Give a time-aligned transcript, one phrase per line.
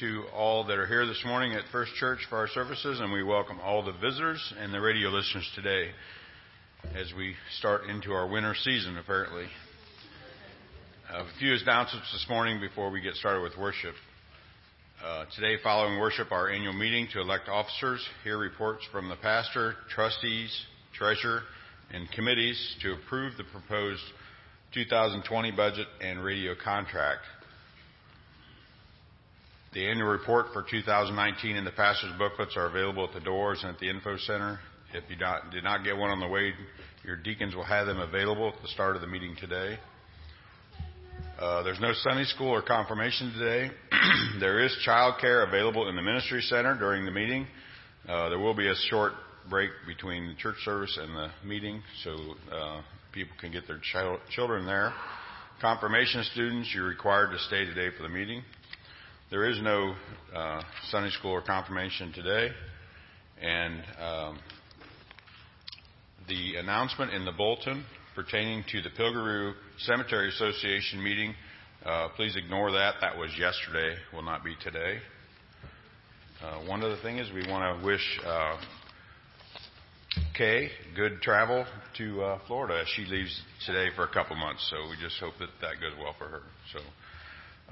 [0.00, 3.22] To all that are here this morning at First Church for our services, and we
[3.22, 5.90] welcome all the visitors and the radio listeners today
[6.94, 9.44] as we start into our winter season, apparently.
[11.10, 13.94] A few announcements this morning before we get started with worship.
[15.04, 19.74] Uh, today, following worship, our annual meeting to elect officers, hear reports from the pastor,
[19.94, 20.58] trustees,
[20.96, 21.42] treasurer,
[21.92, 24.02] and committees to approve the proposed
[24.72, 27.22] 2020 budget and radio contract.
[29.72, 33.72] The annual report for 2019 and the pastor's booklets are available at the doors and
[33.72, 34.60] at the info center.
[34.92, 36.52] If you not, did not get one on the way,
[37.04, 39.78] your deacons will have them available at the start of the meeting today.
[41.40, 43.70] Uh, there's no Sunday school or confirmation today.
[44.40, 47.46] there is child care available in the ministry center during the meeting.
[48.06, 49.12] Uh, there will be a short
[49.48, 52.82] break between the church service and the meeting, so uh,
[53.12, 54.92] people can get their child, children there.
[55.62, 58.42] Confirmation students, you're required to stay today for the meeting.
[59.32, 59.94] There is no
[60.36, 62.50] uh, Sunday school or confirmation today,
[63.40, 64.38] and um,
[66.28, 67.82] the announcement in the bulletin
[68.14, 71.34] pertaining to the Pilgaroo Cemetery Association meeting,
[71.86, 72.96] uh, please ignore that.
[73.00, 74.98] That was yesterday, will not be today.
[76.44, 78.58] Uh, one other thing is we want to wish uh,
[80.36, 81.64] Kay good travel
[81.96, 82.84] to uh, Florida.
[82.96, 86.14] She leaves today for a couple months, so we just hope that that goes well
[86.18, 86.42] for her.
[86.74, 86.80] So.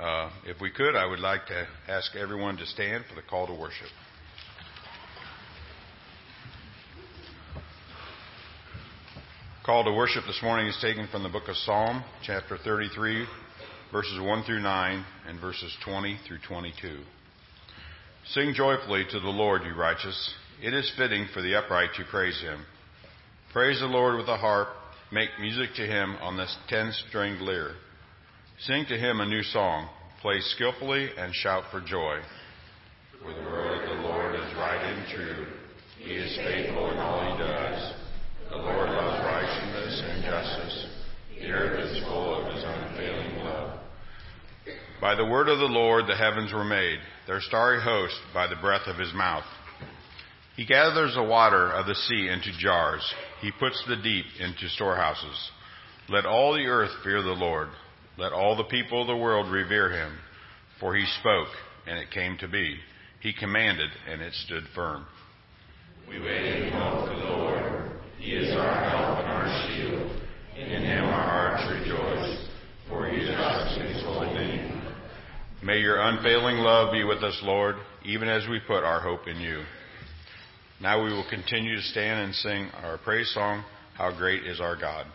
[0.01, 3.47] Uh, if we could, I would like to ask everyone to stand for the call
[3.47, 3.89] to worship.
[9.63, 13.27] Call to worship this morning is taken from the book of Psalm, chapter 33,
[13.93, 17.03] verses 1 through 9, and verses 20 through 22.
[18.29, 20.35] Sing joyfully to the Lord, you righteous.
[20.63, 22.65] It is fitting for the upright to praise him.
[23.53, 24.69] Praise the Lord with a harp.
[25.13, 27.75] Make music to him on this ten stringed lyre.
[28.65, 29.89] Sing to him a new song.
[30.21, 32.19] Play skillfully and shout for joy.
[33.23, 35.47] For the word of the Lord is right and true.
[35.99, 37.95] He is faithful in all he does.
[38.51, 40.87] The Lord loves righteousness and justice.
[41.39, 43.81] The earth is full of his unfailing love.
[45.01, 48.61] By the word of the Lord the heavens were made, their starry host by the
[48.61, 49.45] breath of his mouth.
[50.57, 53.03] He gathers the water of the sea into jars.
[53.41, 55.51] He puts the deep into storehouses.
[56.11, 57.69] Let all the earth fear the Lord.
[58.21, 60.19] Let all the people of the world revere him.
[60.79, 61.49] For he spoke,
[61.87, 62.77] and it came to be.
[63.21, 65.07] He commanded, and it stood firm.
[66.07, 67.93] We wait in hope for the Lord.
[68.19, 70.21] He is our help and our shield.
[70.55, 72.47] In him our hearts rejoice,
[72.91, 74.83] for he trusts in his holy name.
[75.63, 79.39] May your unfailing love be with us, Lord, even as we put our hope in
[79.41, 79.63] you.
[80.79, 83.65] Now we will continue to stand and sing our praise song,
[83.95, 85.07] How Great is Our God.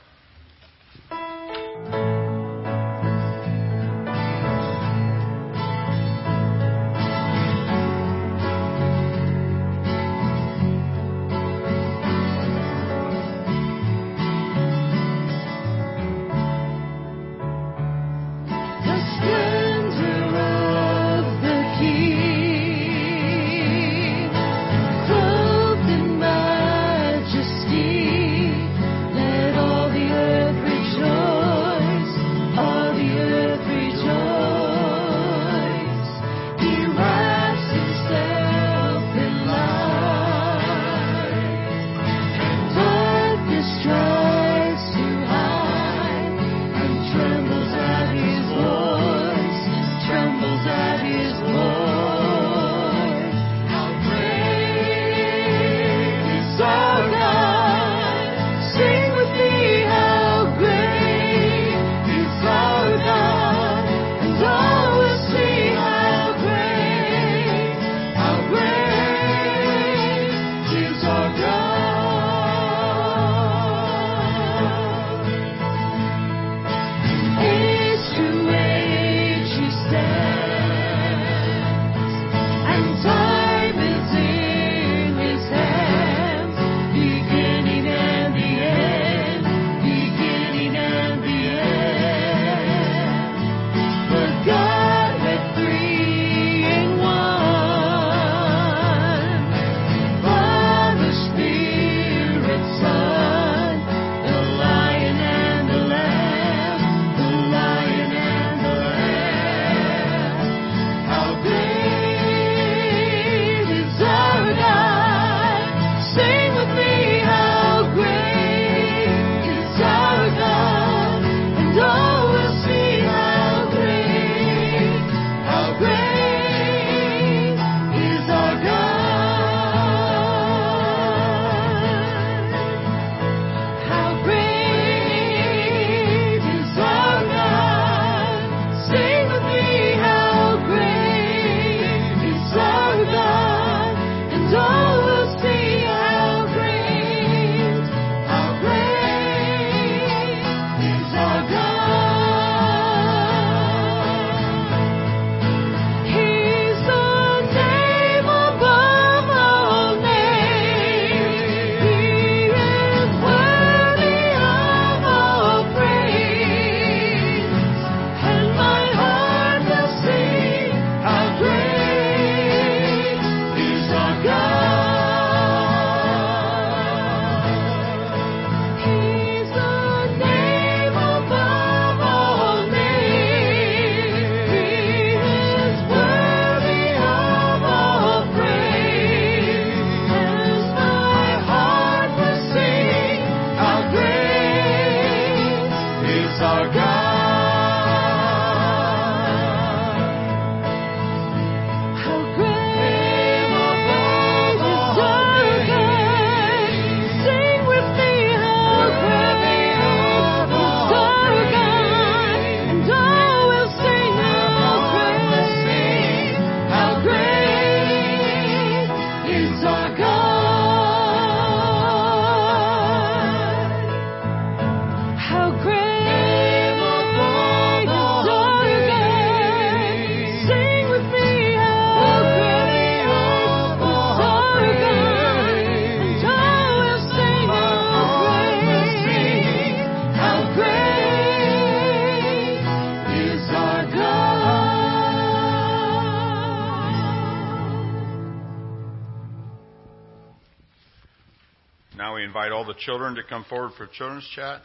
[252.74, 254.62] Children to come forward for children's chat.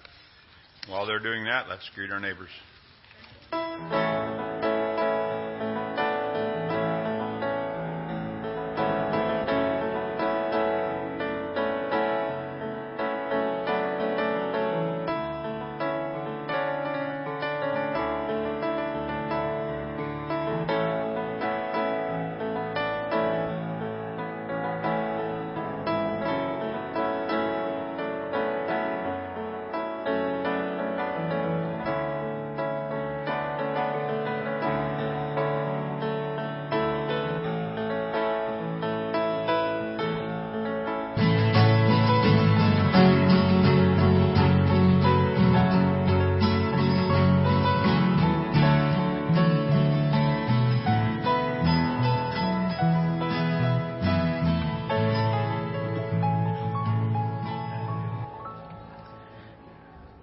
[0.89, 2.51] While they're doing that, let's greet our neighbors.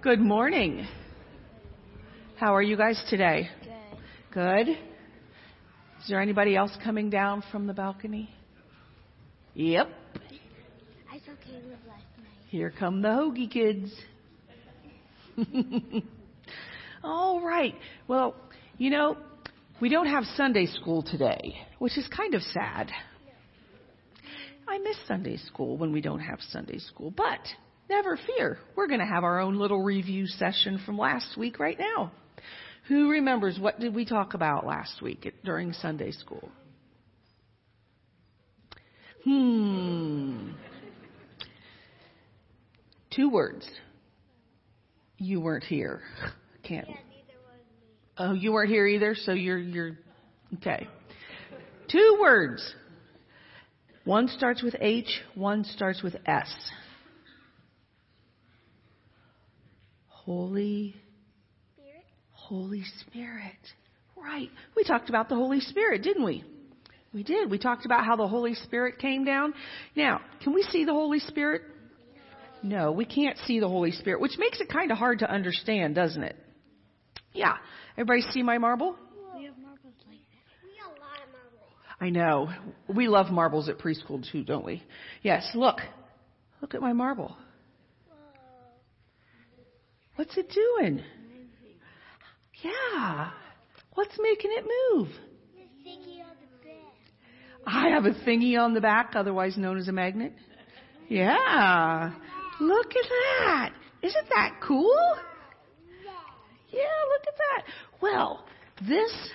[0.08, 0.88] Good morning.
[2.36, 3.50] How are you guys today?
[4.32, 4.66] Good.
[4.66, 4.68] Good.
[4.70, 8.30] Is there anybody else coming down from the balcony?
[9.52, 9.90] Yep.
[11.12, 12.30] I saw Caleb last night.
[12.48, 13.92] Here come the Hoagie kids.
[17.04, 17.74] All right.
[18.06, 18.34] Well,
[18.78, 19.18] you know,
[19.78, 22.90] we don't have Sunday school today, which is kind of sad.
[24.66, 27.40] I miss Sunday school when we don't have Sunday school, but
[27.88, 28.58] Never fear.
[28.76, 32.12] We're going to have our own little review session from last week right now.
[32.88, 36.50] Who remembers what did we talk about last week during Sunday school?
[39.24, 40.50] Hmm.
[43.14, 43.68] Two words.
[45.18, 46.02] You weren't here.
[46.62, 46.88] Can't.
[48.16, 49.98] Oh, you weren't here either, so you're you're
[50.56, 50.88] okay.
[51.90, 52.74] Two words.
[54.04, 56.48] One starts with H, one starts with S.
[60.28, 60.94] Holy
[61.74, 62.04] Spirit.
[62.32, 63.56] Holy Spirit.
[64.14, 64.50] Right.
[64.76, 66.44] We talked about the Holy Spirit, didn't we?
[67.14, 67.50] We did.
[67.50, 69.54] We talked about how the Holy Spirit came down.
[69.96, 71.62] Now, can we see the Holy Spirit?
[72.62, 75.94] No, we can't see the Holy Spirit, which makes it kind of hard to understand,
[75.94, 76.36] doesn't it?
[77.32, 77.56] Yeah.
[77.96, 78.96] Everybody see my marble?
[79.34, 80.62] We have marbles like that.
[80.62, 81.72] We have a lot of marbles.
[82.02, 82.50] I know.
[82.94, 84.82] We love marbles at preschool too, don't we?
[85.22, 85.78] Yes, look.
[86.60, 87.34] Look at my marble.
[90.18, 91.00] What's it doing?
[92.64, 93.30] Yeah.
[93.94, 95.08] What's making it move?
[97.64, 100.32] I have a thingy on the back, otherwise known as a magnet.
[101.08, 102.10] Yeah.
[102.58, 103.70] Look at that.
[104.02, 105.14] Isn't that cool?
[106.70, 107.72] Yeah, look at that.
[108.02, 108.44] Well,
[108.88, 109.30] this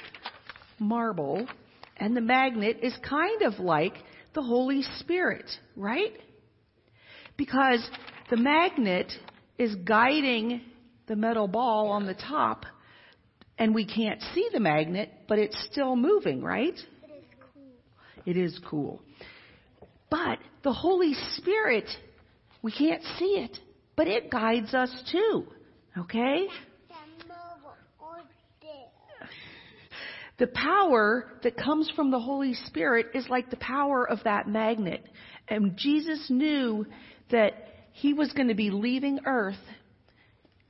[0.79, 1.47] marble
[1.95, 3.93] and the magnet is kind of like
[4.33, 6.11] the Holy Spirit, right?
[7.37, 7.89] Because
[8.29, 9.13] the magnet
[9.57, 10.59] is guiding
[11.07, 12.65] the metal ball on the top
[13.57, 16.73] and we can't see the magnet, but it's still moving, right?
[16.73, 17.71] It is cool.
[18.25, 19.01] It is cool.
[20.09, 21.89] But the Holy Spirit,
[22.61, 23.57] we can't see it,
[23.95, 25.45] but it guides us too.
[25.97, 26.47] Okay?
[30.39, 35.07] The power that comes from the Holy Spirit is like the power of that magnet.
[35.47, 36.87] And Jesus knew
[37.29, 37.53] that
[37.91, 39.55] he was going to be leaving earth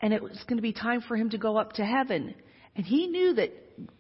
[0.04, 2.36] and it was going to be time for him to go up to heaven.
[2.76, 3.52] And he knew that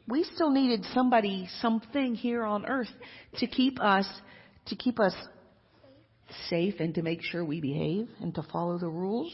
[0.05, 2.89] we still needed somebody, something here on earth
[3.38, 4.05] to keep us,
[4.65, 5.15] to keep us
[6.50, 9.33] safe and to make sure we behave and to follow the rules.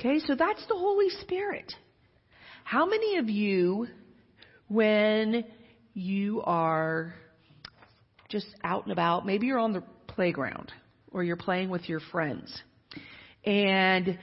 [0.00, 1.70] Okay, so that's the Holy Spirit.
[2.64, 3.86] How many of you,
[4.68, 5.44] when
[5.92, 7.14] you are
[8.30, 10.72] just out and about, maybe you're on the playground
[11.10, 12.62] or you're playing with your friends,
[13.44, 14.18] and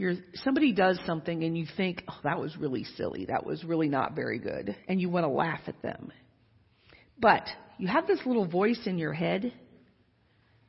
[0.00, 3.26] you're, somebody does something and you think, oh, that was really silly.
[3.26, 4.74] That was really not very good.
[4.88, 6.10] And you want to laugh at them.
[7.18, 9.52] But you have this little voice in your head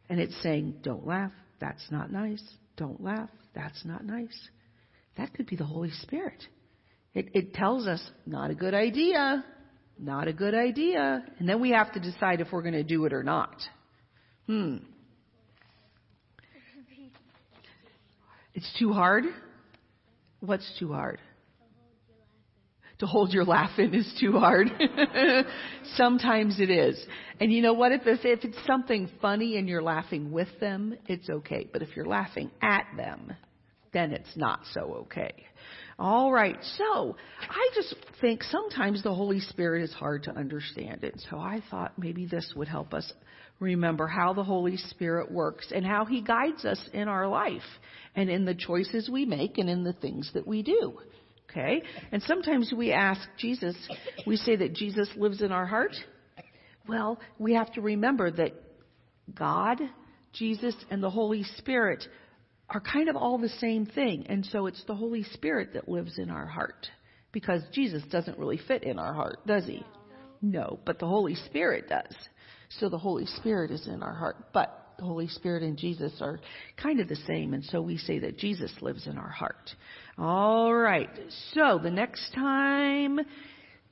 [0.09, 1.31] and it's saying, don't laugh.
[1.61, 2.43] That's not nice.
[2.75, 3.29] Don't laugh.
[3.55, 4.37] That's not nice.
[5.15, 6.43] That could be the Holy Spirit.
[7.13, 9.45] It, it tells us, not a good idea.
[9.97, 11.23] Not a good idea.
[11.39, 13.55] And then we have to decide if we're going to do it or not.
[14.47, 14.77] Hmm.
[18.53, 19.25] It's too hard?
[20.39, 21.19] What's too hard?
[22.99, 24.67] To hold your laugh in is too hard.
[25.95, 27.03] Sometimes it is.
[27.39, 27.91] And you know what?
[27.91, 31.67] If, if it's something funny and you're laughing with them, it's okay.
[31.71, 33.33] But if you're laughing at them,
[33.91, 35.33] then it's not so okay.
[35.97, 36.57] All right.
[36.77, 41.03] So I just think sometimes the Holy Spirit is hard to understand.
[41.03, 43.11] And so I thought maybe this would help us
[43.61, 47.61] remember how the Holy Spirit works and how He guides us in our life
[48.15, 50.99] and in the choices we make and in the things that we do.
[51.49, 51.83] Okay?
[52.11, 53.75] And sometimes we ask Jesus,
[54.25, 55.95] we say that Jesus lives in our heart.
[56.87, 58.53] Well, we have to remember that
[59.33, 59.79] God,
[60.33, 62.03] Jesus, and the Holy Spirit
[62.69, 64.25] are kind of all the same thing.
[64.27, 66.87] And so it's the Holy Spirit that lives in our heart.
[67.31, 69.85] Because Jesus doesn't really fit in our heart, does he?
[70.41, 72.15] No, but the Holy Spirit does.
[72.79, 74.37] So the Holy Spirit is in our heart.
[74.53, 76.39] But the Holy Spirit and Jesus are
[76.81, 79.71] kind of the same, and so we say that Jesus lives in our heart.
[80.17, 81.09] All right.
[81.53, 83.19] So the next time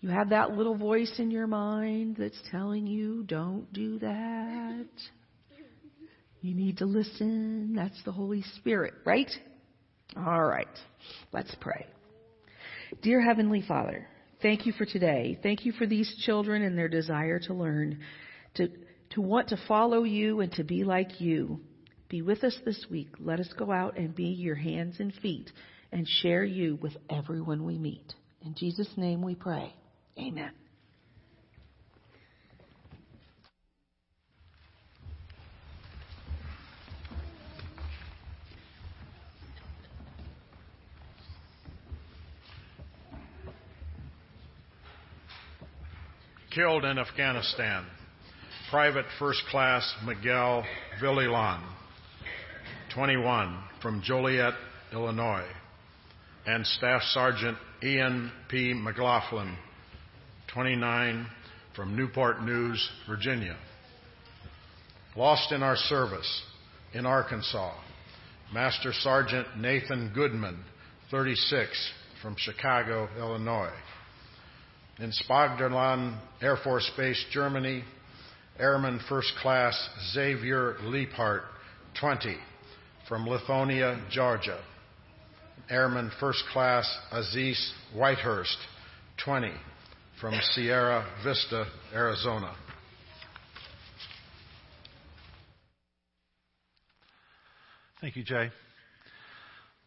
[0.02, 4.88] you have that little voice in your mind that's telling you, don't do that.
[6.42, 7.74] You need to listen.
[7.76, 9.30] That's the Holy Spirit, right?
[10.16, 10.68] All right.
[11.34, 11.86] Let's pray.
[13.02, 14.08] Dear Heavenly Father,
[14.42, 15.38] thank you for today.
[15.44, 18.00] Thank you for these children and their desire to learn,
[18.60, 18.70] to
[19.12, 21.60] to want to follow you and to be like you.
[22.10, 23.10] Be with us this week.
[23.20, 25.52] Let us go out and be your hands and feet
[25.92, 28.14] and share you with everyone we meet.
[28.44, 29.74] In Jesus' name we pray.
[30.18, 30.52] Amen.
[46.52, 47.86] Killed in Afghanistan.
[48.70, 50.64] Private First Class Miguel
[51.02, 51.64] Villalon,
[52.94, 54.54] 21, from Joliet,
[54.94, 55.48] Illinois,
[56.46, 58.76] and Staff Sergeant Ian P.
[58.76, 59.58] McLaughlin,
[60.54, 61.26] 29,
[61.76, 63.58] from Newport News, Virginia.
[65.16, 66.44] Lost in our service
[66.94, 67.74] in Arkansas,
[68.54, 70.64] Master Sergeant Nathan Goodman,
[71.10, 73.74] 36, from Chicago, Illinois.
[75.00, 77.84] In Spangdahlem Air Force Base, Germany,
[78.60, 81.44] Airman First Class Xavier Leapart,
[82.00, 82.36] 20,
[83.08, 84.60] from Lithonia, Georgia.
[85.70, 88.58] Airman First Class Aziz Whitehurst,
[89.24, 89.52] 20,
[90.20, 92.54] from Sierra Vista, Arizona.
[98.02, 98.50] Thank you, Jay.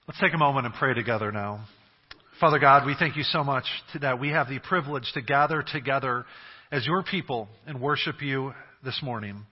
[0.08, 1.66] Let's take a moment and pray together now.
[2.40, 3.64] Father God, we thank you so much
[4.00, 6.24] that we have the privilege to gather together
[6.72, 9.44] as your people and worship you this morning.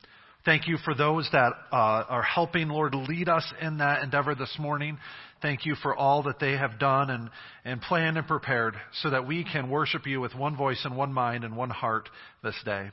[0.46, 1.76] Thank you for those that uh,
[2.08, 4.96] are helping, Lord, lead us in that endeavor this morning.
[5.42, 7.30] Thank you for all that they have done and,
[7.62, 11.12] and planned and prepared so that we can worship you with one voice and one
[11.12, 12.08] mind and one heart
[12.42, 12.90] this day.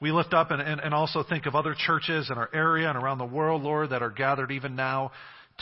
[0.00, 2.96] We lift up and, and, and also think of other churches in our area and
[2.96, 5.10] around the world, Lord, that are gathered even now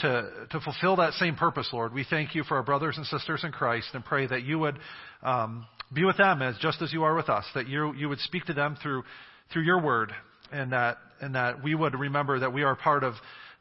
[0.01, 1.91] to, to fulfill that same purpose, Lord.
[1.95, 4.77] We thank you for our brothers and sisters in Christ and pray that you would
[5.23, 8.19] um, be with them as just as you are with us, that you, you would
[8.19, 9.03] speak to them through,
[9.51, 10.11] through your word,
[10.51, 13.13] and that, and that we would remember that we are part of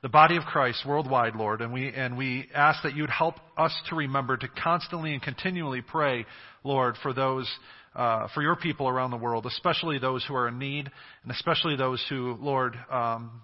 [0.02, 3.74] the body of Christ worldwide, Lord, and we, and we ask that you'd help us
[3.88, 6.26] to remember to constantly and continually pray,
[6.64, 7.50] Lord, for those,
[7.94, 10.90] uh, for your people around the world, especially those who are in need,
[11.22, 13.40] and especially those who, Lord, um,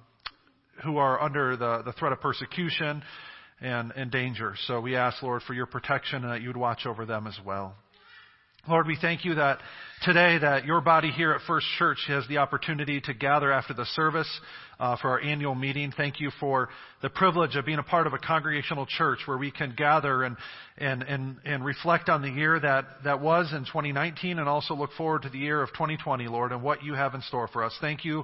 [0.84, 3.02] who are under the, the threat of persecution
[3.60, 4.54] and, and danger.
[4.66, 7.38] So we ask, Lord, for your protection and that you would watch over them as
[7.44, 7.74] well.
[8.68, 9.58] Lord, we thank you that
[10.04, 13.84] today that your body here at First Church has the opportunity to gather after the
[13.86, 14.28] service
[14.78, 15.92] uh, for our annual meeting.
[15.96, 16.68] Thank you for
[17.02, 20.36] the privilege of being a part of a congregational church where we can gather and
[20.78, 24.92] and and, and reflect on the year that that was in 2019 and also look
[24.92, 27.76] forward to the year of 2020, Lord, and what you have in store for us.
[27.80, 28.22] Thank you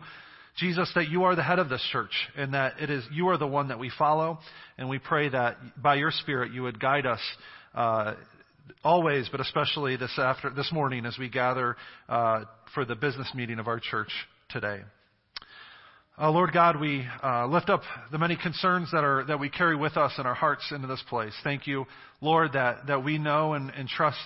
[0.56, 3.38] Jesus, that you are the head of this church and that it is you are
[3.38, 4.38] the one that we follow,
[4.76, 7.20] and we pray that by your Spirit you would guide us
[7.74, 8.14] uh,
[8.84, 11.76] always, but especially this after this morning as we gather
[12.08, 14.10] uh, for the business meeting of our church
[14.50, 14.80] today.
[16.20, 19.76] Uh, Lord God, we uh, lift up the many concerns that are that we carry
[19.76, 21.32] with us in our hearts into this place.
[21.44, 21.86] Thank you,
[22.20, 24.18] Lord, that that we know and, and trust,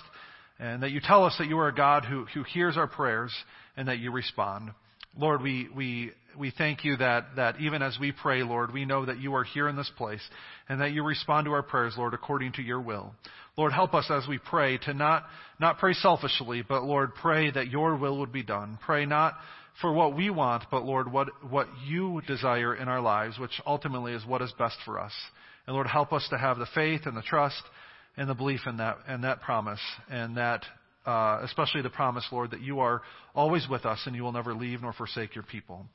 [0.58, 3.34] and that you tell us that you are a God who who hears our prayers
[3.76, 4.70] and that you respond.
[5.16, 9.04] Lord, we, we, we thank you that, that even as we pray, Lord, we know
[9.04, 10.22] that you are here in this place
[10.68, 13.14] and that you respond to our prayers, Lord, according to your will.
[13.56, 15.24] Lord, help us as we pray to not,
[15.60, 18.78] not pray selfishly, but Lord, pray that your will would be done.
[18.84, 19.34] Pray not,
[19.80, 24.12] for what we want, but Lord, what, what you desire in our lives, which ultimately
[24.12, 25.12] is what is best for us.
[25.66, 27.62] And Lord, help us to have the faith and the trust
[28.16, 30.64] and the belief in that, and that promise, and that,
[31.06, 33.02] uh, especially the promise, Lord, that you are
[33.34, 35.86] always with us and you will never leave nor forsake your people.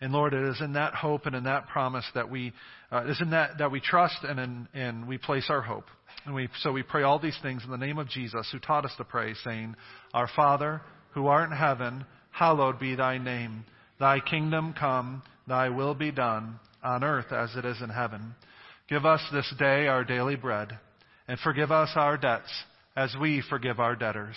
[0.00, 2.52] And Lord, it is in that hope and in that promise that we,
[2.92, 5.86] uh, it is in that that we trust and in, and we place our hope.
[6.24, 8.84] And we, so we pray all these things in the name of Jesus, who taught
[8.84, 9.74] us to pray, saying,
[10.14, 10.82] Our Father,
[11.14, 13.64] who art in heaven, hallowed be thy name.
[13.98, 18.34] Thy kingdom come, thy will be done, on earth as it is in heaven.
[18.88, 20.78] Give us this day our daily bread,
[21.26, 22.50] and forgive us our debts,
[22.98, 24.34] as we forgive our debtors.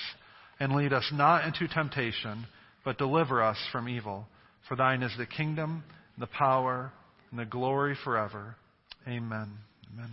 [0.60, 2.45] And lead us not into temptation,
[2.86, 4.28] but deliver us from evil.
[4.69, 5.84] For thine is the kingdom,
[6.19, 6.93] the power,
[7.32, 8.56] and the glory forever.
[9.08, 9.50] Amen.
[9.91, 10.10] Amen.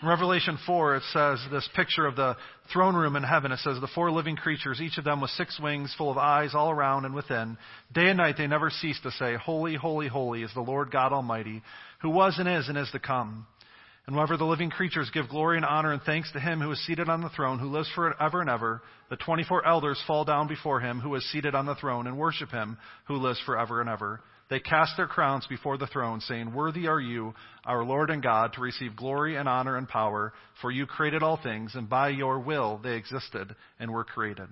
[0.00, 2.34] In Revelation 4, it says this picture of the
[2.72, 3.52] throne room in heaven.
[3.52, 6.54] It says, The four living creatures, each of them with six wings, full of eyes
[6.54, 7.58] all around and within.
[7.92, 11.12] Day and night they never cease to say, Holy, holy, holy is the Lord God
[11.12, 11.60] Almighty,
[12.00, 13.46] who was and is and is to come.
[14.10, 16.84] And whenever the living creatures give glory and honor and thanks to him who is
[16.84, 20.80] seated on the throne, who lives forever and ever, the 24 elders fall down before
[20.80, 24.20] him who is seated on the throne and worship him who lives forever and ever.
[24.48, 28.54] They cast their crowns before the throne, saying, Worthy are you, our Lord and God,
[28.54, 32.40] to receive glory and honor and power, for you created all things, and by your
[32.40, 34.48] will they existed and were created.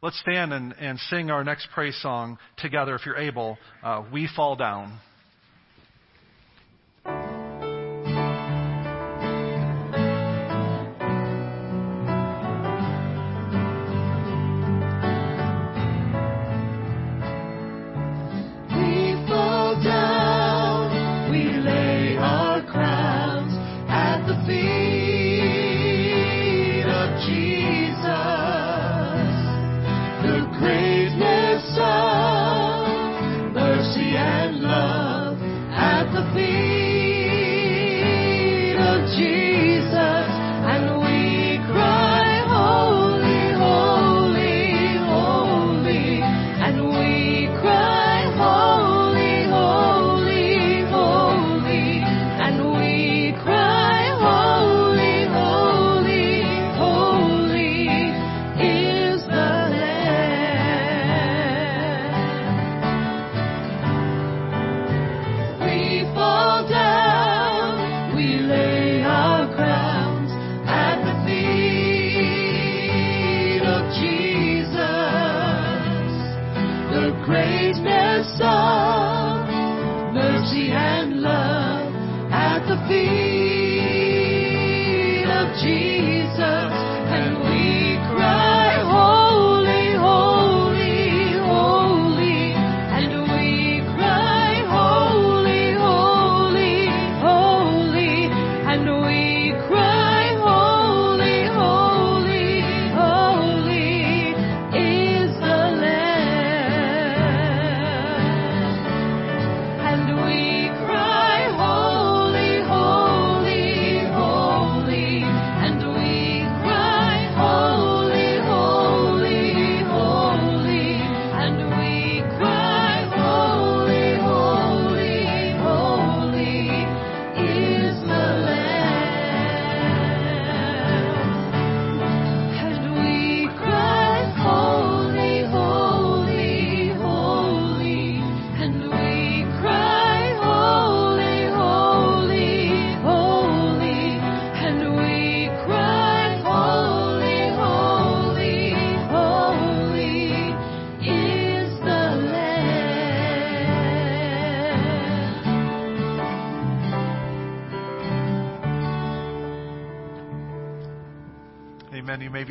[0.00, 3.58] Let's stand and, and sing our next praise song together, if you're able.
[3.84, 4.98] Uh, we Fall Down.
[39.06, 39.45] 记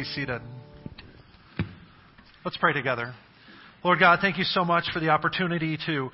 [0.04, 0.41] seated.
[2.44, 3.13] Let's pray together.
[3.86, 6.10] Lord God, thank you so much for the opportunity to,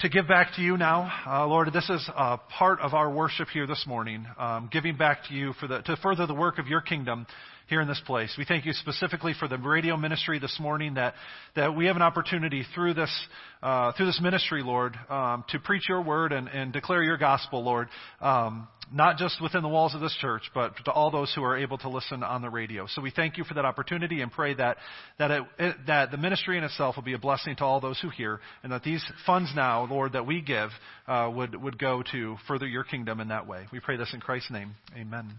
[0.00, 1.08] to give back to you now.
[1.24, 5.18] Uh, Lord, this is a part of our worship here this morning, um, giving back
[5.28, 7.28] to you for the, to further the work of your kingdom
[7.70, 8.34] here in this place.
[8.36, 11.14] We thank you specifically for the radio ministry this morning that,
[11.54, 13.28] that we have an opportunity through this,
[13.62, 17.62] uh, through this ministry, Lord, um, to preach your word and, and declare your gospel,
[17.64, 17.88] Lord.
[18.20, 21.56] Um, not just within the walls of this church, but to all those who are
[21.56, 22.88] able to listen on the radio.
[22.88, 24.78] So we thank you for that opportunity and pray that,
[25.20, 28.00] that, it, it, that the ministry in itself will be a blessing to all those
[28.00, 30.70] who hear, and that these funds now, Lord, that we give
[31.06, 33.68] uh, would, would go to further your kingdom in that way.
[33.72, 34.74] We pray this in Christ's name.
[34.96, 35.34] Amen.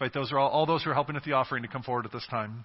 [0.00, 2.06] Right, those are all, all those who are helping with the offering to come forward
[2.06, 2.64] at this time.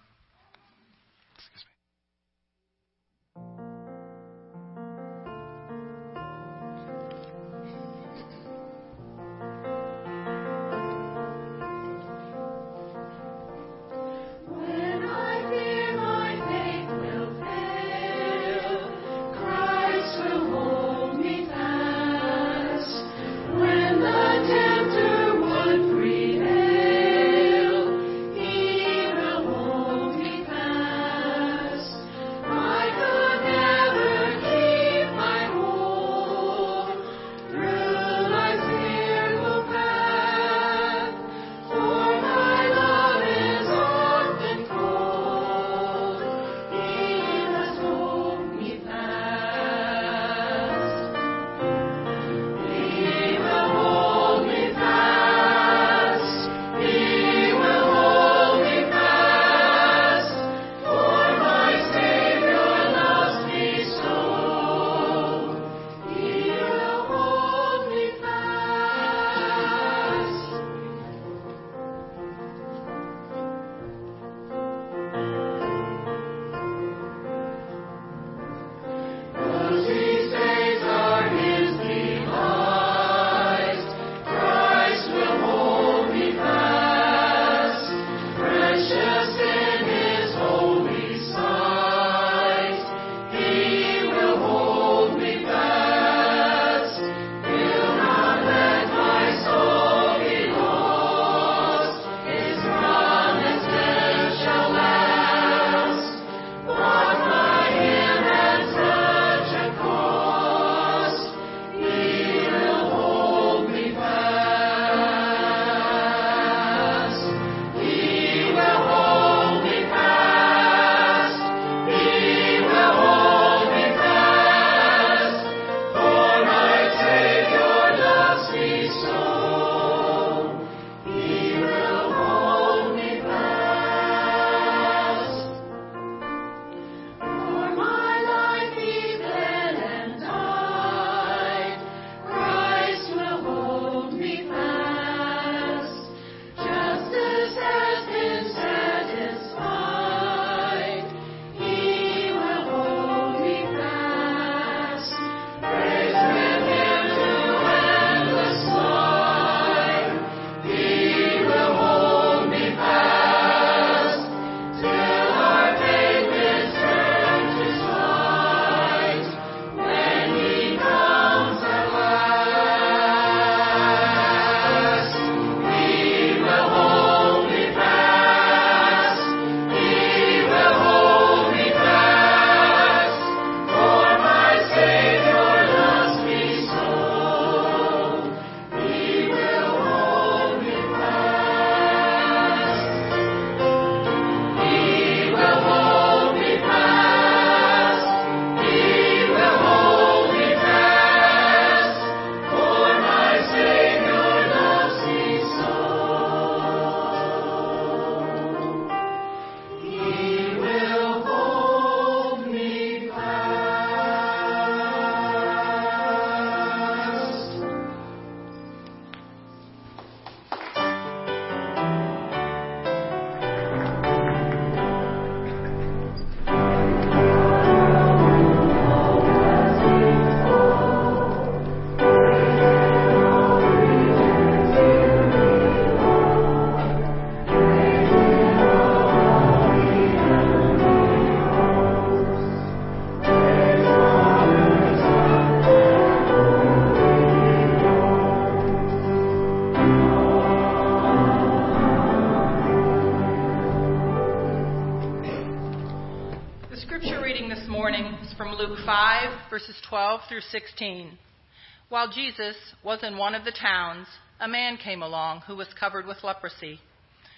[262.04, 264.08] While Jesus was in one of the towns,
[264.42, 266.82] a man came along who was covered with leprosy.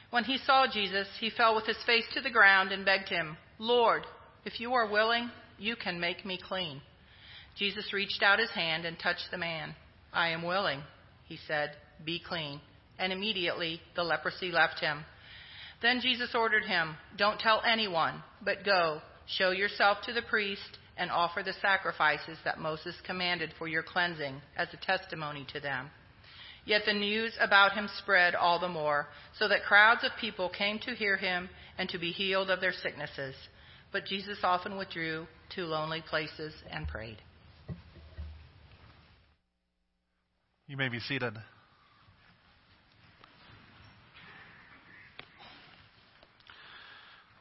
[0.09, 3.37] When he saw Jesus, he fell with his face to the ground and begged him,
[3.59, 4.07] Lord,
[4.43, 6.81] if you are willing, you can make me clean.
[7.55, 9.75] Jesus reached out his hand and touched the man.
[10.11, 10.81] I am willing,
[11.25, 11.73] he said,
[12.03, 12.59] be clean.
[12.97, 15.05] And immediately the leprosy left him.
[15.83, 21.11] Then Jesus ordered him, Don't tell anyone, but go, show yourself to the priest, and
[21.11, 25.89] offer the sacrifices that Moses commanded for your cleansing as a testimony to them.
[26.65, 30.79] Yet the news about him spread all the more, so that crowds of people came
[30.79, 33.35] to hear him and to be healed of their sicknesses.
[33.91, 37.17] But Jesus often withdrew to lonely places and prayed.
[40.67, 41.35] You may be seated.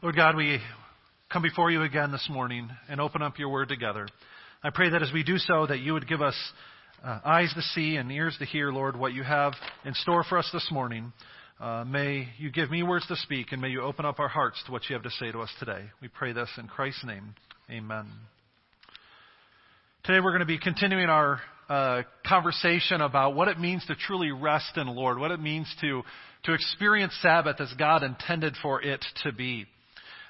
[0.03, 0.61] Lord God, we
[1.35, 4.07] come before you again this morning and open up your word together.
[4.62, 6.37] I pray that as we do so, that you would give us
[7.05, 9.53] uh, eyes to see and ears to hear, Lord, what you have
[9.85, 11.12] in store for us this morning.
[11.59, 14.62] Uh, may you give me words to speak, and may you open up our hearts
[14.66, 15.83] to what you have to say to us today.
[16.01, 17.35] We pray this in Christ's name.
[17.68, 18.07] Amen.
[20.05, 24.31] Today we're going to be continuing our uh, conversation about what it means to truly
[24.31, 26.03] rest in the Lord, what it means to,
[26.44, 29.66] to experience Sabbath as God intended for it to be.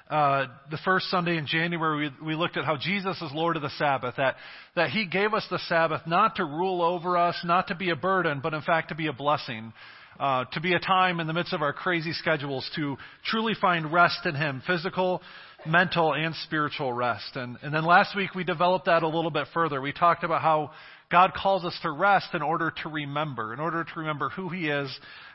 [0.09, 3.63] Uh, the first Sunday in January, we, we looked at how Jesus is Lord of
[3.63, 4.35] the Sabbath, that,
[4.75, 7.95] that He gave us the Sabbath not to rule over us, not to be a
[7.95, 9.73] burden, but in fact to be a blessing.
[10.17, 13.91] Uh, to be a time in the midst of our crazy schedules to truly find
[13.91, 15.21] rest in Him, physical,
[15.65, 17.35] mental, and spiritual rest.
[17.35, 19.81] And, and then last week we developed that a little bit further.
[19.81, 20.71] We talked about how
[21.11, 24.69] God calls us to rest in order to remember, in order to remember who He
[24.69, 24.89] is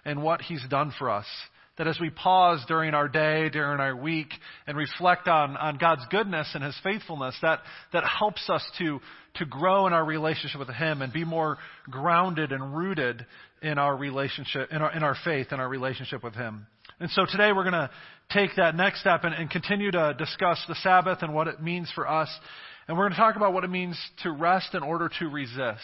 [0.07, 1.27] and what He's done for us.
[1.79, 4.29] That as we pause during our day, during our week,
[4.67, 7.61] and reflect on, on God's goodness and His faithfulness, that,
[7.93, 9.01] that helps us to,
[9.37, 11.57] to grow in our relationship with Him and be more
[11.89, 13.25] grounded and rooted
[13.63, 16.67] in our relationship, in our, in our faith, in our relationship with Him.
[16.99, 17.91] And so today we're going to
[18.31, 21.91] take that next step and, and continue to discuss the Sabbath and what it means
[21.95, 22.29] for us.
[22.87, 25.81] And we're going to talk about what it means to rest in order to resist.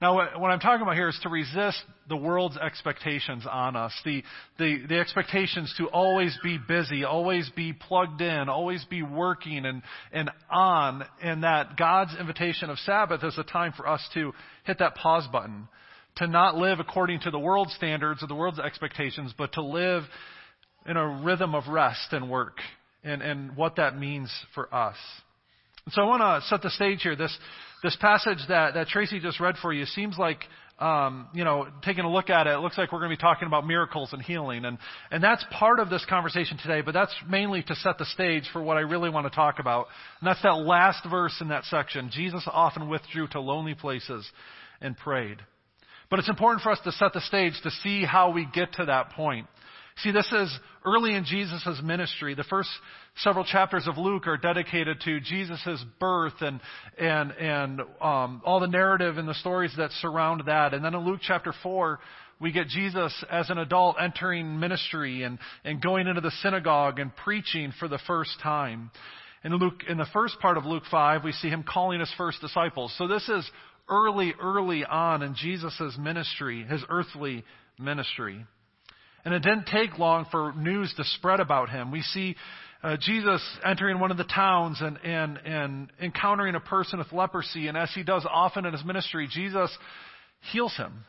[0.00, 3.92] Now, what I'm talking about here is to resist the world's expectations on us.
[4.04, 4.22] The,
[4.58, 9.82] the, the, expectations to always be busy, always be plugged in, always be working and,
[10.12, 14.80] and on, and that God's invitation of Sabbath is a time for us to hit
[14.80, 15.66] that pause button.
[16.16, 20.02] To not live according to the world's standards or the world's expectations, but to live
[20.86, 22.58] in a rhythm of rest and work
[23.02, 24.96] and, and what that means for us.
[25.90, 27.14] So I want to set the stage here.
[27.14, 27.36] This,
[27.86, 30.40] this passage that, that Tracy just read for you seems like,
[30.80, 33.20] um, you know, taking a look at it, it looks like we're going to be
[33.20, 34.64] talking about miracles and healing.
[34.64, 34.76] And,
[35.12, 38.60] and that's part of this conversation today, but that's mainly to set the stage for
[38.60, 39.86] what I really want to talk about.
[40.20, 42.10] And that's that last verse in that section.
[42.12, 44.28] Jesus often withdrew to lonely places
[44.80, 45.38] and prayed.
[46.10, 48.86] But it's important for us to set the stage to see how we get to
[48.86, 49.46] that point.
[50.02, 52.34] See, this is early in Jesus' ministry.
[52.34, 52.68] The first
[53.16, 56.60] several chapters of Luke are dedicated to Jesus' birth and,
[56.98, 60.74] and, and um, all the narrative and the stories that surround that.
[60.74, 61.98] And then in Luke chapter 4,
[62.40, 67.16] we get Jesus as an adult entering ministry and, and going into the synagogue and
[67.16, 68.90] preaching for the first time.
[69.44, 72.42] In Luke, in the first part of Luke 5, we see him calling his first
[72.42, 72.94] disciples.
[72.98, 73.50] So this is
[73.88, 77.44] early, early on in Jesus' ministry, his earthly
[77.78, 78.44] ministry.
[79.26, 81.90] And it didn't take long for news to spread about him.
[81.90, 82.36] We see
[82.80, 87.66] uh, Jesus entering one of the towns and, and, and encountering a person with leprosy.
[87.66, 89.76] And as he does often in his ministry, Jesus
[90.52, 91.04] heals him,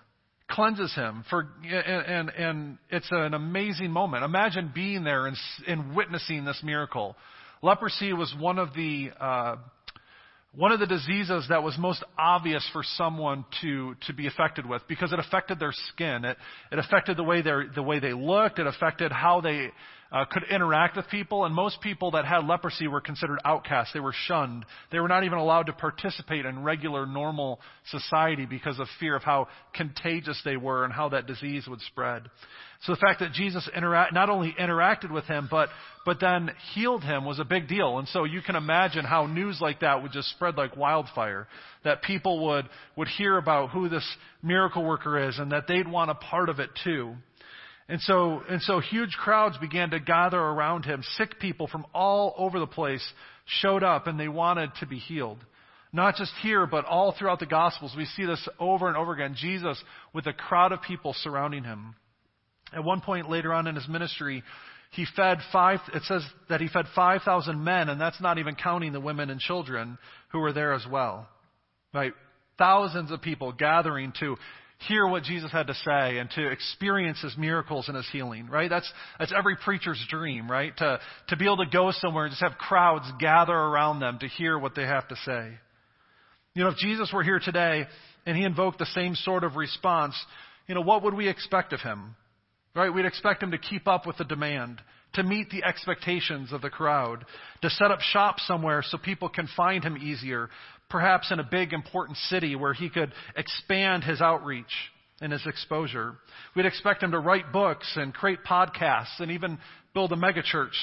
[0.50, 1.26] cleanses him.
[1.30, 4.24] For, and, and, and it's an amazing moment.
[4.24, 5.38] Imagine being there and,
[5.68, 7.16] and witnessing this miracle.
[7.62, 9.58] Leprosy was one of the uh,
[10.54, 14.82] one of the diseases that was most obvious for someone to, to be affected with
[14.88, 16.26] because it affected their skin.
[16.26, 16.38] It,
[16.72, 18.60] it affected the way, the way they looked.
[18.60, 19.72] It affected how they
[20.12, 21.46] uh, could interact with people.
[21.46, 23.94] And most people that had leprosy were considered outcasts.
[23.94, 24.66] They were shunned.
[24.92, 29.24] They were not even allowed to participate in regular, normal society because of fear of
[29.24, 32.24] how contagious they were and how that disease would spread.
[32.84, 35.70] So the fact that Jesus interact, not only interacted with him, but,
[36.06, 37.98] but then healed him was a big deal.
[37.98, 41.48] And so you can imagine how news like that would just spread like wildfire.
[41.84, 44.08] That people would, would hear about who this
[44.44, 47.16] miracle worker is and that they'd want a part of it too.
[47.90, 51.04] And so, and so huge crowds began to gather around him.
[51.18, 53.06] Sick people from all over the place
[53.46, 55.38] showed up and they wanted to be healed.
[55.94, 57.94] Not just here, but all throughout the Gospels.
[57.96, 59.36] We see this over and over again.
[59.38, 59.82] Jesus
[60.14, 61.96] with a crowd of people surrounding him.
[62.74, 64.44] At one point later on in his ministry,
[64.92, 68.92] he fed five, it says that he fed 5,000 men, and that's not even counting
[68.92, 69.98] the women and children
[70.32, 71.28] who were there as well.
[71.94, 72.14] right?
[72.58, 74.36] Thousands of people gathering to
[74.88, 78.70] hear what Jesus had to say and to experience his miracles and his healing, right?
[78.70, 80.76] That's, that's every preacher's dream, right?
[80.78, 81.00] To,
[81.30, 84.58] to be able to go somewhere and just have crowds gather around them to hear
[84.58, 85.52] what they have to say.
[86.54, 87.86] You know, if Jesus were here today
[88.26, 90.16] and he invoked the same sort of response,
[90.68, 92.16] you know, what would we expect of him?
[92.76, 92.94] Right?
[92.94, 94.82] We'd expect him to keep up with the demand,
[95.14, 97.26] to meet the expectations of the crowd,
[97.64, 100.50] to set up shop somewhere so people can find him easier,
[100.90, 104.72] perhaps in a big important city where he could expand his outreach
[105.22, 106.16] and his exposure.
[106.56, 109.58] We'd expect him to write books and create podcasts and even
[109.94, 110.76] build a megachurch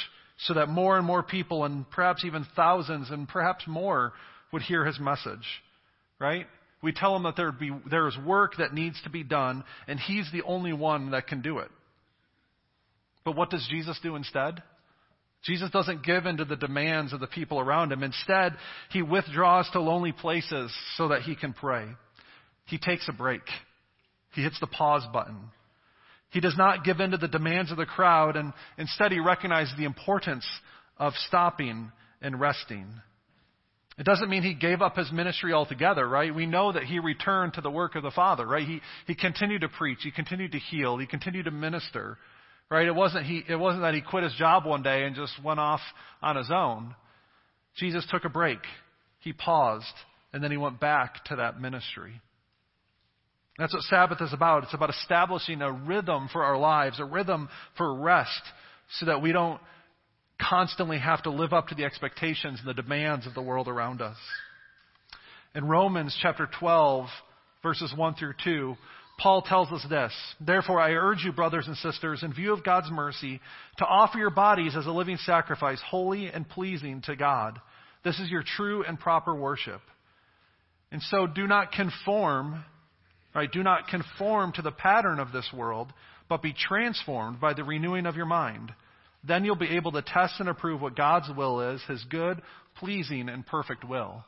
[0.46, 4.12] so that more and more people and perhaps even thousands and perhaps more
[4.52, 5.46] would hear his message.
[6.18, 6.46] Right?
[6.82, 10.30] We tell him that there be, there's work that needs to be done and he's
[10.32, 11.70] the only one that can do it.
[13.24, 14.62] But what does Jesus do instead?
[15.44, 18.02] Jesus doesn't give in to the demands of the people around him.
[18.02, 18.54] Instead,
[18.90, 21.86] he withdraws to lonely places so that he can pray.
[22.66, 23.42] He takes a break.
[24.34, 25.38] He hits the pause button.
[26.30, 29.74] He does not give in to the demands of the crowd, and instead he recognizes
[29.76, 30.46] the importance
[30.98, 32.86] of stopping and resting.
[33.96, 36.34] It doesn't mean he gave up his ministry altogether, right?
[36.34, 38.66] We know that he returned to the work of the Father, right?
[38.66, 42.18] He, he continued to preach, he continued to heal, he continued to minister.
[42.70, 42.86] Right?
[42.86, 45.60] It wasn't, he, it wasn't that he quit his job one day and just went
[45.60, 45.80] off
[46.22, 46.94] on his own.
[47.76, 48.60] Jesus took a break.
[49.20, 49.86] He paused,
[50.32, 52.20] and then he went back to that ministry.
[53.58, 54.64] That's what Sabbath is about.
[54.64, 58.42] It's about establishing a rhythm for our lives, a rhythm for rest,
[58.98, 59.60] so that we don't
[60.40, 64.02] constantly have to live up to the expectations and the demands of the world around
[64.02, 64.16] us.
[65.54, 67.06] In Romans chapter 12,
[67.62, 68.76] verses 1 through 2,
[69.18, 72.90] Paul tells us this Therefore, I urge you, brothers and sisters, in view of God's
[72.90, 73.40] mercy,
[73.78, 77.60] to offer your bodies as a living sacrifice, holy and pleasing to God.
[78.04, 79.80] This is your true and proper worship.
[80.90, 82.64] And so do not conform,
[83.34, 83.50] right?
[83.50, 85.92] Do not conform to the pattern of this world,
[86.28, 88.72] but be transformed by the renewing of your mind.
[89.26, 92.42] Then you'll be able to test and approve what God's will is, his good,
[92.76, 94.24] pleasing, and perfect will.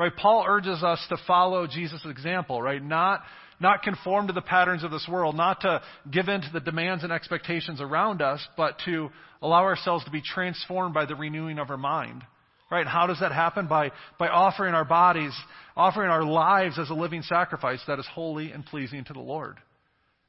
[0.00, 0.16] Right?
[0.16, 2.82] Paul urges us to follow Jesus' example, right?
[2.82, 3.22] Not
[3.60, 7.04] not conform to the patterns of this world, not to give in to the demands
[7.04, 9.10] and expectations around us, but to
[9.42, 12.22] allow ourselves to be transformed by the renewing of our mind.
[12.70, 12.86] Right?
[12.86, 13.66] How does that happen?
[13.66, 15.34] By, by offering our bodies,
[15.76, 19.58] offering our lives as a living sacrifice that is holy and pleasing to the Lord.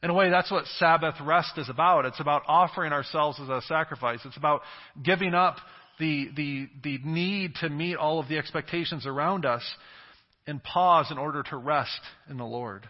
[0.03, 2.05] In a way, that's what Sabbath rest is about.
[2.05, 4.19] It's about offering ourselves as a sacrifice.
[4.25, 4.63] It's about
[5.01, 5.55] giving up
[5.99, 9.63] the, the, the need to meet all of the expectations around us
[10.47, 12.87] and pause in order to rest in the Lord.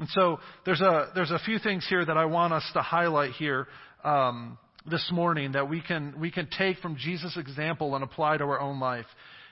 [0.00, 3.32] And so there's a, there's a few things here that I want us to highlight
[3.32, 3.68] here
[4.02, 4.58] um,
[4.90, 8.60] this morning that we can, we can take from Jesus' example and apply to our
[8.60, 9.06] own life.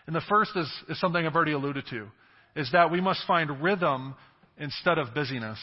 [0.07, 2.09] And the first is, is something I've already alluded to,
[2.57, 4.15] is that we must find rhythm
[4.59, 5.59] instead of busyness.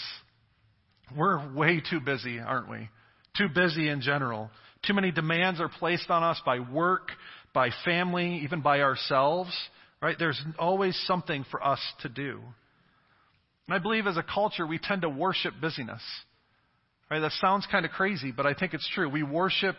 [1.16, 2.90] We're way too busy, aren't we?
[3.38, 4.50] Too busy in general.
[4.86, 7.10] Too many demands are placed on us by work,
[7.54, 9.52] by family, even by ourselves,
[10.02, 10.16] right?
[10.18, 12.40] There's always something for us to do.
[13.68, 16.02] And I believe as a culture, we tend to worship busyness.
[17.12, 17.20] Right?
[17.20, 19.10] That sounds kind of crazy, but I think it's true.
[19.10, 19.76] We worship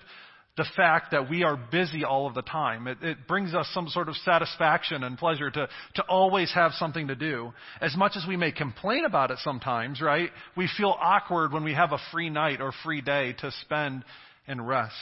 [0.56, 2.86] the fact that we are busy all of the time.
[2.88, 7.06] It, it, brings us some sort of satisfaction and pleasure to, to always have something
[7.06, 7.52] to do.
[7.80, 10.30] As much as we may complain about it sometimes, right?
[10.56, 14.04] We feel awkward when we have a free night or free day to spend
[14.46, 14.94] and rest.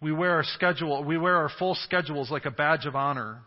[0.00, 3.40] We wear our schedule, we wear our full schedules like a badge of honor.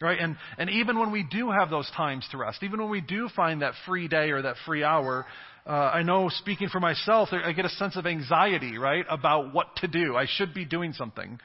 [0.00, 0.18] Right?
[0.18, 3.28] And, and even when we do have those times to rest, even when we do
[3.34, 5.24] find that free day or that free hour,
[5.66, 9.76] uh, I know speaking for myself, I get a sense of anxiety, right, about what
[9.76, 10.16] to do.
[10.16, 11.38] I should be doing something.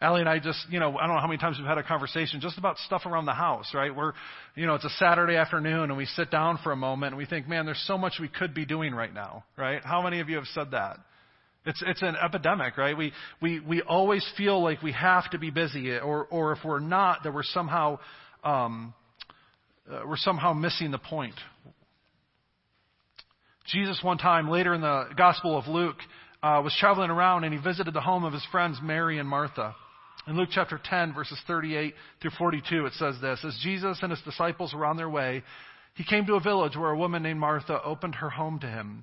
[0.00, 1.82] Allie and I just, you know, I don't know how many times we've had a
[1.82, 3.94] conversation just about stuff around the house, right?
[3.94, 4.12] We're,
[4.54, 7.26] you know, it's a Saturday afternoon and we sit down for a moment and we
[7.26, 9.82] think, man, there's so much we could be doing right now, right?
[9.84, 10.98] How many of you have said that?
[11.66, 12.96] It's, it's an epidemic, right?
[12.96, 13.12] We,
[13.42, 17.24] we, we always feel like we have to be busy, or, or if we're not,
[17.24, 17.98] that we're somehow,
[18.44, 18.94] um,
[19.90, 21.34] uh, we're somehow missing the point.
[23.66, 25.96] Jesus, one time, later in the Gospel of Luke,
[26.40, 29.74] uh, was traveling around and he visited the home of his friends Mary and Martha.
[30.28, 34.20] In Luke chapter 10, verses 38 through 42, it says this As Jesus and his
[34.22, 35.42] disciples were on their way,
[35.94, 39.02] he came to a village where a woman named Martha opened her home to him.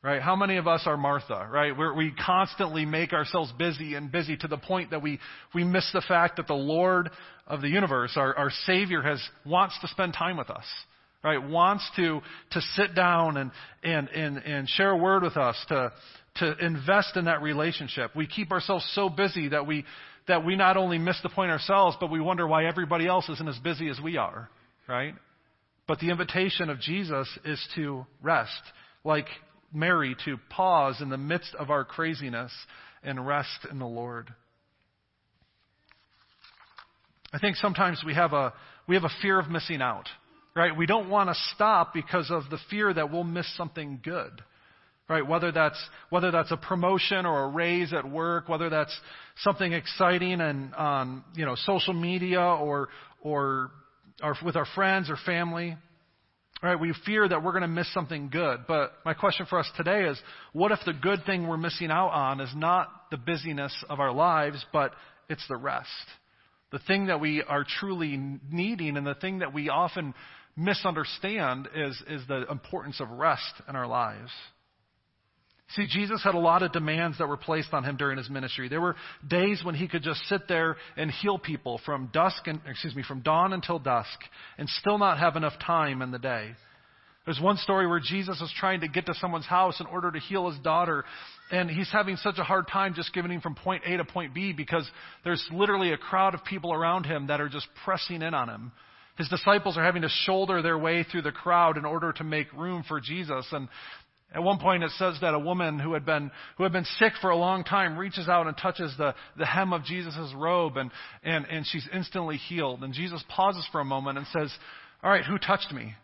[0.00, 0.22] Right?
[0.22, 1.76] How many of us are Martha, right?
[1.76, 5.18] Where we constantly make ourselves busy and busy to the point that we,
[5.52, 7.10] we miss the fact that the Lord
[7.48, 10.64] of the universe, our, our Savior, has, wants to spend time with us.
[11.24, 11.42] Right?
[11.42, 12.20] Wants to,
[12.52, 13.50] to sit down and,
[13.82, 15.92] and, and, and share a word with us, to,
[16.36, 18.14] to invest in that relationship.
[18.14, 19.84] We keep ourselves so busy that we,
[20.28, 23.48] that we not only miss the point ourselves, but we wonder why everybody else isn't
[23.48, 24.48] as busy as we are.
[24.88, 25.14] Right?
[25.88, 28.62] But the invitation of Jesus is to rest.
[29.02, 29.26] Like
[29.72, 32.52] Mary to pause in the midst of our craziness
[33.02, 34.32] and rest in the Lord.
[37.32, 38.54] I think sometimes we have a,
[38.86, 40.08] we have a fear of missing out,
[40.56, 40.74] right?
[40.76, 44.30] We don't want to stop because of the fear that we'll miss something good,
[45.08, 45.26] right?
[45.26, 48.98] Whether that's, whether that's a promotion or a raise at work, whether that's
[49.42, 52.88] something exciting and on, you know, social media or,
[53.20, 53.70] or,
[54.22, 55.76] or with our friends or family.
[56.60, 58.60] Right, we fear that we're going to miss something good.
[58.66, 60.20] But my question for us today is
[60.52, 64.10] what if the good thing we're missing out on is not the busyness of our
[64.10, 64.92] lives, but
[65.28, 65.88] it's the rest?
[66.72, 68.18] The thing that we are truly
[68.50, 70.14] needing and the thing that we often
[70.56, 74.32] misunderstand is, is the importance of rest in our lives.
[75.74, 78.68] See, Jesus had a lot of demands that were placed on him during his ministry.
[78.68, 78.96] There were
[79.26, 83.02] days when he could just sit there and heal people from dusk and, excuse me,
[83.06, 84.18] from dawn until dusk
[84.56, 86.52] and still not have enough time in the day.
[87.26, 90.18] There's one story where Jesus is trying to get to someone's house in order to
[90.18, 91.04] heal his daughter,
[91.50, 94.32] and he's having such a hard time just getting him from point A to point
[94.32, 94.90] B because
[95.24, 98.72] there's literally a crowd of people around him that are just pressing in on him.
[99.18, 102.50] His disciples are having to shoulder their way through the crowd in order to make
[102.54, 103.44] room for Jesus.
[103.52, 103.68] And
[104.34, 107.12] at one point it says that a woman who had been, who had been sick
[107.20, 110.90] for a long time reaches out and touches the, the hem of Jesus' robe and,
[111.22, 112.82] and, and she's instantly healed.
[112.82, 114.52] And Jesus pauses for a moment and says,
[115.02, 115.94] all right, who touched me?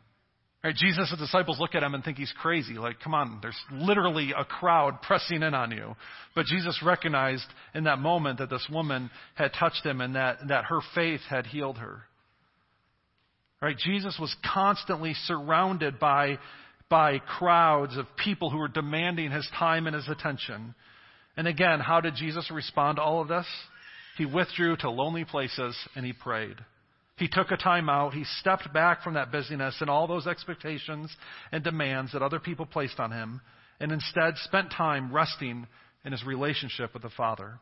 [0.63, 2.75] Right, Jesus' disciples look at him and think he's crazy.
[2.75, 5.95] Like, come on, there's literally a crowd pressing in on you.
[6.35, 7.45] But Jesus recognized
[7.75, 11.45] in that moment that this woman had touched him and that, that her faith had
[11.45, 12.05] healed her.
[13.61, 13.77] Right?
[13.77, 16.39] Jesus was constantly surrounded by
[16.89, 20.75] by crowds of people who were demanding his time and his attention.
[21.37, 23.47] And again, how did Jesus respond to all of this?
[24.17, 26.57] He withdrew to lonely places and he prayed.
[27.17, 28.15] He took a time out.
[28.15, 31.15] He stepped back from that busyness and all those expectations
[31.53, 33.41] and demands that other people placed on him
[33.81, 35.67] and instead spent time resting
[36.05, 37.59] in his relationship with the Father.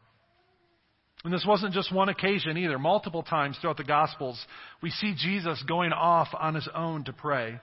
[1.25, 2.79] And this wasn't just one occasion either.
[2.79, 4.45] Multiple times throughout the Gospels,
[4.83, 7.61] we see Jesus going off on his own to pray.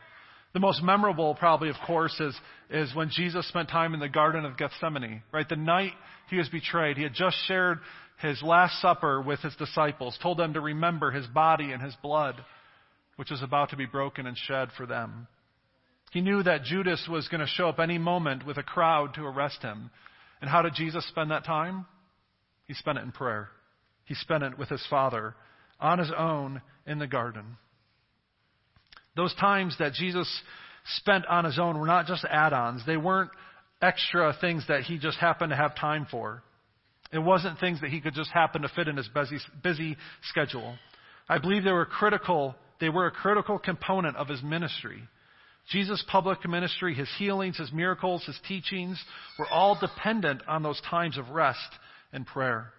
[0.53, 2.35] The most memorable, probably, of course, is,
[2.69, 5.47] is when Jesus spent time in the Garden of Gethsemane, right?
[5.47, 5.93] The night
[6.29, 6.97] he was betrayed.
[6.97, 7.79] He had just shared
[8.19, 12.43] his Last Supper with his disciples, told them to remember his body and his blood,
[13.15, 15.27] which was about to be broken and shed for them.
[16.11, 19.25] He knew that Judas was going to show up any moment with a crowd to
[19.25, 19.91] arrest him.
[20.41, 21.85] And how did Jesus spend that time?
[22.65, 23.49] He spent it in prayer.
[24.05, 25.35] He spent it with his Father
[25.79, 27.57] on his own in the garden.
[29.15, 30.27] Those times that Jesus
[30.97, 33.31] spent on his own were not just add ons, they weren't
[33.81, 36.43] extra things that he just happened to have time for.
[37.11, 39.97] It wasn't things that he could just happen to fit in his busy, busy
[40.29, 40.75] schedule.
[41.27, 45.01] I believe they were critical, they were a critical component of his ministry.
[45.71, 49.01] Jesus' public ministry, his healings, his miracles, his teachings
[49.37, 51.59] were all dependent on those times of rest
[52.11, 52.71] and prayer.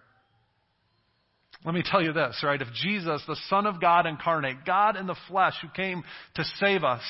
[1.63, 2.61] Let me tell you this, right?
[2.61, 6.03] If Jesus, the Son of God incarnate, God in the flesh who came
[6.35, 7.03] to save us,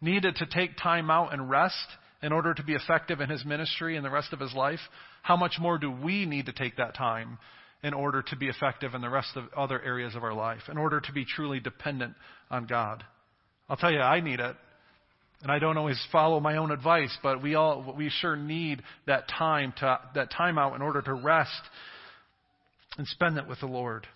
[0.00, 1.86] needed to take time out and rest
[2.22, 4.80] in order to be effective in his ministry and the rest of his life,
[5.22, 7.38] how much more do we need to take that time
[7.82, 10.76] in order to be effective in the rest of other areas of our life, in
[10.76, 12.14] order to be truly dependent
[12.50, 13.02] on God?
[13.68, 14.56] I'll tell you, I need it.
[15.42, 19.28] And I don't always follow my own advice, but we all we sure need that
[19.28, 21.60] time to that time out in order to rest
[22.98, 24.06] and spend it with the Lord.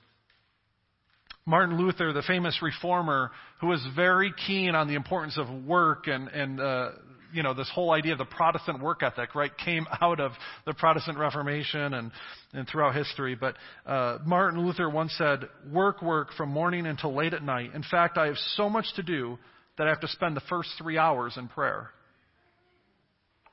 [1.47, 6.29] Martin Luther, the famous reformer, who was very keen on the importance of work and,
[6.29, 6.91] and uh,
[7.33, 10.33] you know, this whole idea of the Protestant work ethic, right, came out of
[10.67, 12.13] the Protestant Reformation and,
[12.53, 13.35] and throughout history.
[13.35, 13.57] But
[13.87, 17.75] uh, Martin Luther once said, Work, work from morning until late at night.
[17.75, 19.39] In fact, I have so much to do
[19.77, 21.91] that I have to spend the first three hours in prayer.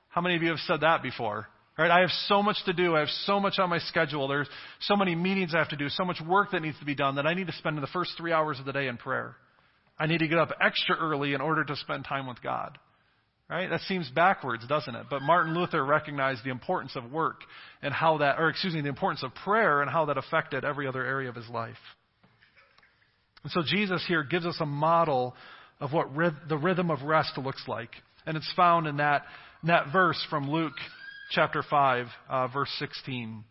[0.09, 1.47] How many of you have said that before?
[1.77, 1.91] Right?
[1.91, 2.95] I have so much to do.
[2.95, 4.29] I have so much on my schedule.
[4.29, 4.47] There's
[4.81, 7.15] so many meetings I have to do, so much work that needs to be done
[7.15, 9.35] that I need to spend the first three hours of the day in prayer.
[9.99, 12.77] I need to get up extra early in order to spend time with God.
[13.49, 13.69] Right?
[13.69, 15.05] That seems backwards, doesn't it?
[15.09, 17.41] But Martin Luther recognized the importance of work
[17.81, 20.87] and how that, or excuse me, the importance of prayer and how that affected every
[20.87, 21.75] other area of his life.
[23.43, 25.35] And so Jesus here gives us a model
[25.79, 26.07] of what
[26.49, 27.91] the rhythm of rest looks like.
[28.25, 29.23] And it's found in that,
[29.61, 30.73] in that verse from Luke
[31.31, 33.43] chapter 5, uh, verse 16.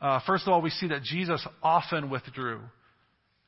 [0.00, 2.60] Uh, first of all, we see that Jesus often withdrew.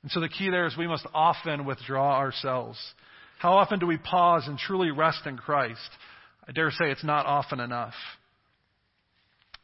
[0.02, 2.78] And so the key there is we must often withdraw ourselves.
[3.38, 5.90] How often do we pause and truly rest in Christ?
[6.46, 7.94] I dare say it's not often enough.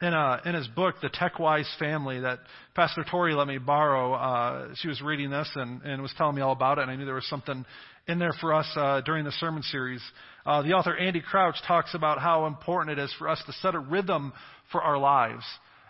[0.01, 2.39] In, uh, in his book, The Tech Wise Family, that
[2.75, 6.41] Pastor Tori let me borrow, uh, she was reading this and, and was telling me
[6.41, 7.65] all about it, and I knew there was something
[8.05, 10.01] in there for us uh, during the sermon series.
[10.45, 13.73] Uh, the author Andy Crouch talks about how important it is for us to set
[13.73, 14.33] a rhythm
[14.69, 15.45] for our lives.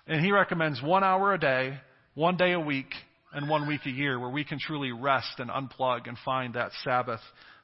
[0.05, 1.79] And he recommends one hour a day,
[2.13, 2.93] one day a week,
[3.33, 6.71] and one week a year where we can truly rest and unplug and find that
[6.83, 7.21] Sabbath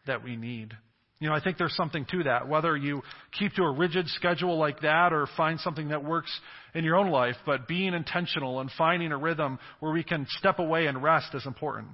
[0.07, 0.73] that we need.
[1.21, 2.49] You know, I think there's something to that.
[2.49, 3.03] Whether you
[3.37, 6.31] keep to a rigid schedule like that or find something that works
[6.73, 10.57] in your own life, but being intentional and finding a rhythm where we can step
[10.57, 11.89] away and rest is important.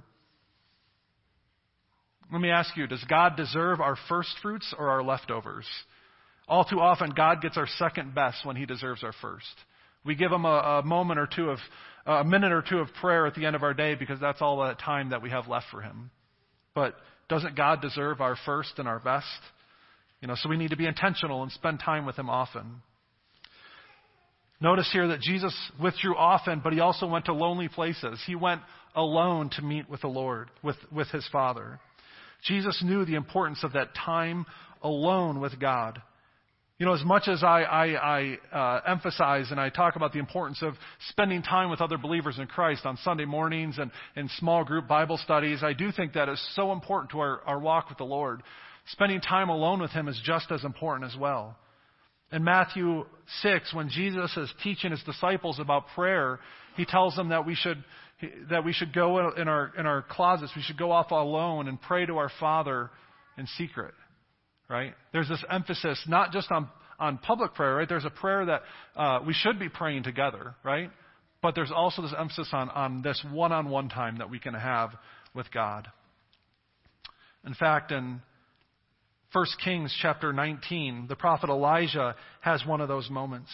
[2.32, 5.66] Let me ask you, does God deserve our first fruits or our leftovers?
[6.48, 9.44] All too often, God gets our second best when He deserves our first.
[10.06, 11.58] We give Him a, a moment or two of,
[12.06, 14.58] a minute or two of prayer at the end of our day because that's all
[14.60, 16.10] the time that we have left for Him.
[16.78, 16.94] But
[17.28, 19.26] doesn't God deserve our first and our best?
[20.20, 22.82] You know, so we need to be intentional and spend time with Him often.
[24.60, 25.52] Notice here that Jesus
[25.82, 28.22] withdrew often, but he also went to lonely places.
[28.28, 28.60] He went
[28.94, 31.80] alone to meet with the Lord, with, with his Father.
[32.44, 34.46] Jesus knew the importance of that time
[34.80, 36.00] alone with God.
[36.78, 40.20] You know, as much as I, I, I uh, emphasize and I talk about the
[40.20, 40.74] importance of
[41.08, 45.16] spending time with other believers in Christ on Sunday mornings and in small group Bible
[45.16, 48.44] studies, I do think that is so important to our, our walk with the Lord.
[48.92, 51.56] Spending time alone with Him is just as important as well.
[52.30, 53.06] In Matthew
[53.42, 56.38] 6, when Jesus is teaching His disciples about prayer,
[56.76, 57.82] He tells them that we should,
[58.50, 61.82] that we should go in our, in our closets, we should go off alone and
[61.82, 62.90] pray to our Father
[63.36, 63.94] in secret
[64.68, 64.94] right?
[65.12, 67.88] There's this emphasis not just on, on public prayer, right?
[67.88, 68.62] There's a prayer that
[68.96, 70.90] uh, we should be praying together, right?
[71.40, 74.54] But there's also this emphasis on, on this one on one time that we can
[74.54, 74.90] have
[75.34, 75.88] with God.
[77.46, 78.20] In fact, in
[79.32, 83.50] 1 Kings chapter 19, the prophet Elijah has one of those moments.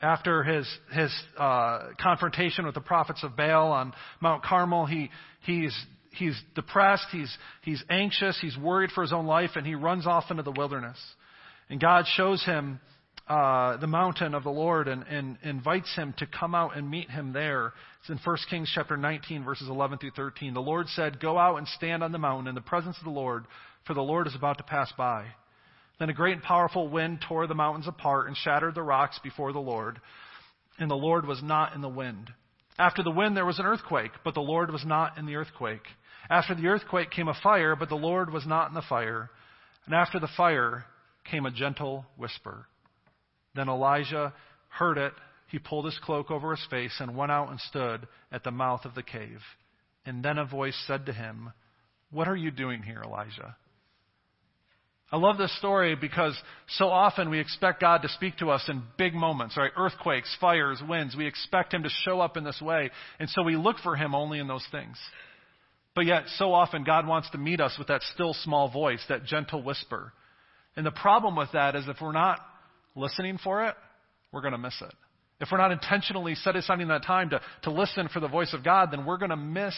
[0.00, 5.10] After his, his uh, confrontation with the prophets of Baal on Mount Carmel, he,
[5.40, 5.74] he's
[6.16, 10.24] he's depressed, he's, he's anxious, he's worried for his own life, and he runs off
[10.30, 10.98] into the wilderness.
[11.68, 12.80] And God shows him
[13.28, 17.10] uh, the mountain of the Lord and, and invites him to come out and meet
[17.10, 17.72] him there.
[18.00, 20.54] It's in 1 Kings chapter 19, verses 11 through 13.
[20.54, 23.10] The Lord said, Go out and stand on the mountain in the presence of the
[23.10, 23.46] Lord,
[23.84, 25.26] for the Lord is about to pass by.
[25.98, 29.52] Then a great and powerful wind tore the mountains apart and shattered the rocks before
[29.52, 30.00] the Lord,
[30.78, 32.30] and the Lord was not in the wind.
[32.78, 35.86] After the wind, there was an earthquake, but the Lord was not in the earthquake.
[36.28, 39.30] After the earthquake came a fire, but the Lord was not in the fire.
[39.86, 40.84] And after the fire
[41.30, 42.66] came a gentle whisper.
[43.54, 44.34] Then Elijah
[44.68, 45.12] heard it.
[45.48, 48.84] He pulled his cloak over his face and went out and stood at the mouth
[48.84, 49.40] of the cave.
[50.04, 51.52] And then a voice said to him,
[52.10, 53.56] What are you doing here, Elijah?
[55.10, 56.36] I love this story because
[56.68, 59.70] so often we expect God to speak to us in big moments, right?
[59.76, 61.14] Earthquakes, fires, winds.
[61.14, 62.90] We expect Him to show up in this way.
[63.20, 64.98] And so we look for Him only in those things.
[65.96, 69.24] But yet, so often, God wants to meet us with that still small voice, that
[69.24, 70.12] gentle whisper.
[70.76, 72.38] And the problem with that is if we're not
[72.94, 73.74] listening for it,
[74.30, 74.92] we're going to miss it.
[75.40, 78.62] If we're not intentionally set aside that time to, to listen for the voice of
[78.62, 79.74] God, then we're going to miss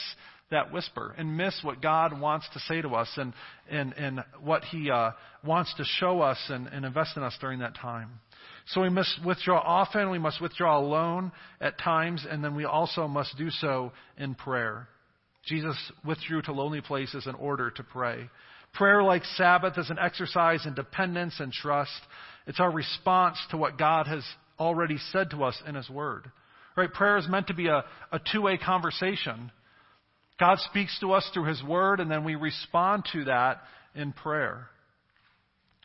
[0.50, 3.32] that whisper and miss what God wants to say to us and,
[3.70, 5.12] and, and what He uh,
[5.44, 8.10] wants to show us and, and invest in us during that time.
[8.66, 13.06] So we must withdraw often, we must withdraw alone at times, and then we also
[13.06, 14.88] must do so in prayer.
[15.48, 18.28] Jesus withdrew to lonely places in order to pray.
[18.74, 21.90] Prayer, like Sabbath, is an exercise in dependence and trust.
[22.46, 24.22] It's our response to what God has
[24.60, 26.30] already said to us in His Word.
[26.76, 26.92] Right?
[26.92, 29.50] Prayer is meant to be a, a two way conversation.
[30.38, 33.62] God speaks to us through His Word, and then we respond to that
[33.94, 34.68] in prayer.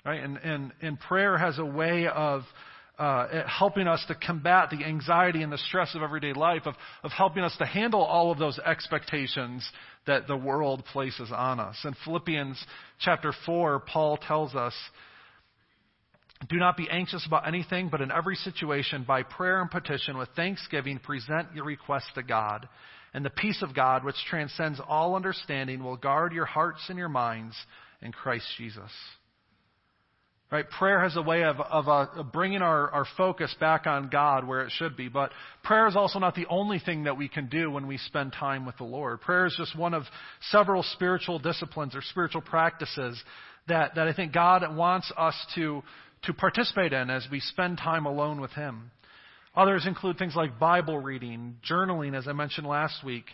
[0.05, 0.21] Right?
[0.21, 2.43] And, and, and prayer has a way of
[3.03, 6.73] uh, helping us to combat the anxiety and the stress of everyday life, of,
[7.03, 9.69] of helping us to handle all of those expectations
[10.07, 11.75] that the world places on us.
[11.83, 12.65] In Philippians
[12.99, 14.73] chapter 4, Paul tells us,
[16.49, 20.29] Do not be anxious about anything, but in every situation, by prayer and petition, with
[20.37, 22.69] thanksgiving, present your requests to God.
[23.13, 27.09] And the peace of God, which transcends all understanding, will guard your hearts and your
[27.09, 27.55] minds
[28.01, 28.91] in Christ Jesus.
[30.53, 30.69] Right?
[30.69, 34.61] Prayer has a way of, of, uh, bringing our, our focus back on God where
[34.61, 35.07] it should be.
[35.07, 35.31] But
[35.63, 38.63] prayer is also not the only thing that we can do when we spend time
[38.63, 39.19] with the Lord.
[39.21, 40.03] Prayer is just one of
[40.51, 43.19] several spiritual disciplines or spiritual practices
[43.67, 45.81] that, that I think God wants us to,
[46.25, 48.91] to participate in as we spend time alone with Him.
[49.55, 53.25] Others include things like Bible reading, journaling, as I mentioned last week,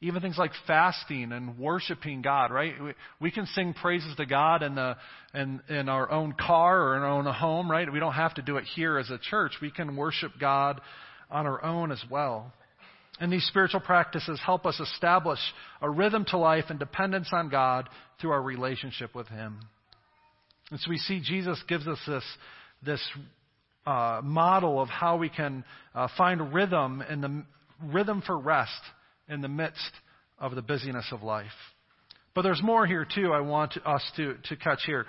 [0.00, 2.74] even things like fasting and worshiping God, right?
[2.82, 4.96] We, we can sing praises to God in, the,
[5.34, 7.90] in, in our own car or in our own home, right?
[7.90, 9.52] We don't have to do it here as a church.
[9.62, 10.80] We can worship God
[11.30, 12.52] on our own as well.
[13.18, 15.38] And these spiritual practices help us establish
[15.80, 17.88] a rhythm to life and dependence on God
[18.20, 19.60] through our relationship with Him.
[20.70, 22.24] And so we see Jesus gives us this,
[22.84, 23.00] this
[23.86, 27.44] uh, model of how we can uh, find rhythm in the
[27.82, 28.72] rhythm for rest
[29.28, 29.92] in the midst
[30.38, 31.46] of the busyness of life.
[32.34, 35.06] But there's more here, too, I want us to, to catch here.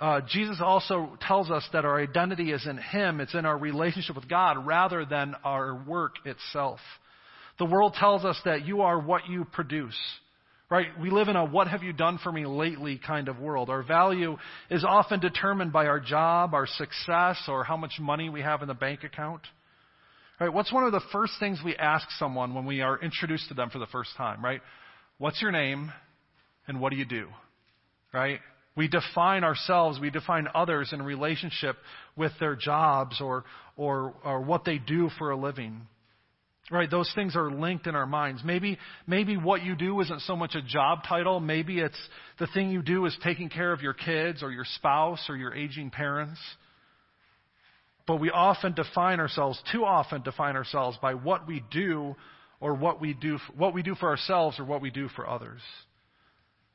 [0.00, 4.16] Uh, Jesus also tells us that our identity is in Him, it's in our relationship
[4.16, 6.80] with God rather than our work itself.
[7.58, 9.98] The world tells us that you are what you produce.
[10.70, 10.86] Right?
[11.02, 13.68] We live in a what have you done for me lately kind of world.
[13.68, 14.38] Our value
[14.70, 18.68] is often determined by our job, our success, or how much money we have in
[18.68, 19.42] the bank account.
[20.40, 20.52] Right?
[20.52, 23.68] What's one of the first things we ask someone when we are introduced to them
[23.68, 24.62] for the first time, right?
[25.18, 25.92] What's your name
[26.66, 27.26] and what do you do?
[28.12, 28.40] Right?
[28.74, 31.76] We define ourselves, we define others in relationship
[32.16, 33.44] with their jobs or,
[33.76, 35.82] or, or what they do for a living.
[36.70, 38.42] Right, those things are linked in our minds.
[38.44, 41.40] Maybe, maybe what you do isn't so much a job title.
[41.40, 41.98] Maybe it's
[42.38, 45.52] the thing you do is taking care of your kids or your spouse or your
[45.52, 46.38] aging parents.
[48.10, 52.16] But we often define ourselves, too often define ourselves by what we do
[52.58, 55.60] or what we do, what we do for ourselves or what we do for others.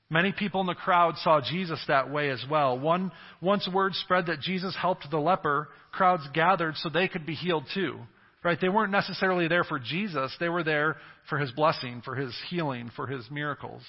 [0.10, 2.80] Many people in the crowd saw Jesus that way as well.
[2.80, 3.12] One,
[3.42, 7.66] once word spread that Jesus helped the leper, crowds gathered so they could be healed
[7.74, 7.98] too.
[8.42, 8.58] Right?
[8.62, 10.96] They weren't necessarily there for Jesus, they were there
[11.28, 13.82] for his blessing, for his healing, for his miracles.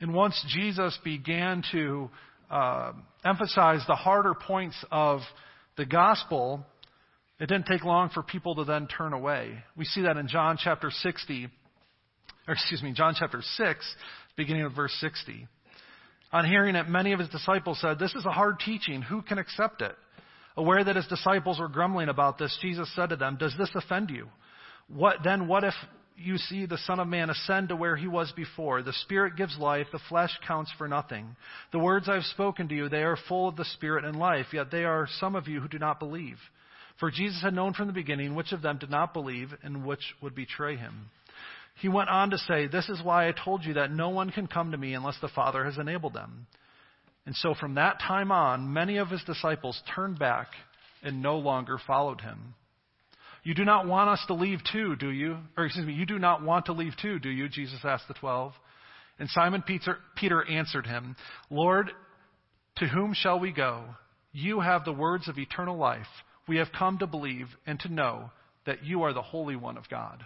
[0.00, 2.10] And once Jesus began to
[2.50, 2.92] uh,
[3.24, 5.20] emphasize the harder points of
[5.80, 6.62] the gospel,
[7.40, 9.54] it didn't take long for people to then turn away.
[9.78, 11.48] We see that in John chapter 60,
[12.46, 13.94] or excuse me, John chapter 6,
[14.36, 15.48] beginning of verse 60.
[16.34, 19.00] On hearing it, many of his disciples said, This is a hard teaching.
[19.00, 19.96] Who can accept it?
[20.54, 24.10] Aware that his disciples were grumbling about this, Jesus said to them, Does this offend
[24.10, 24.28] you?
[24.88, 25.74] What, then what if
[26.16, 28.82] you see the Son of Man ascend to where he was before.
[28.82, 31.36] The Spirit gives life, the flesh counts for nothing.
[31.72, 34.46] The words I have spoken to you, they are full of the Spirit and life,
[34.52, 36.38] yet they are some of you who do not believe.
[36.98, 40.14] For Jesus had known from the beginning which of them did not believe and which
[40.20, 41.10] would betray him.
[41.80, 44.46] He went on to say, This is why I told you that no one can
[44.46, 46.46] come to me unless the Father has enabled them.
[47.24, 50.48] And so from that time on, many of his disciples turned back
[51.02, 52.54] and no longer followed him.
[53.42, 55.38] You do not want us to leave too, do you?
[55.56, 57.48] Or excuse me, you do not want to leave too, do you?
[57.48, 58.52] Jesus asked the twelve.
[59.18, 61.16] And Simon Peter, Peter answered him,
[61.50, 61.90] Lord,
[62.76, 63.84] to whom shall we go?
[64.32, 66.06] You have the words of eternal life.
[66.48, 68.30] We have come to believe and to know
[68.66, 70.24] that you are the Holy One of God.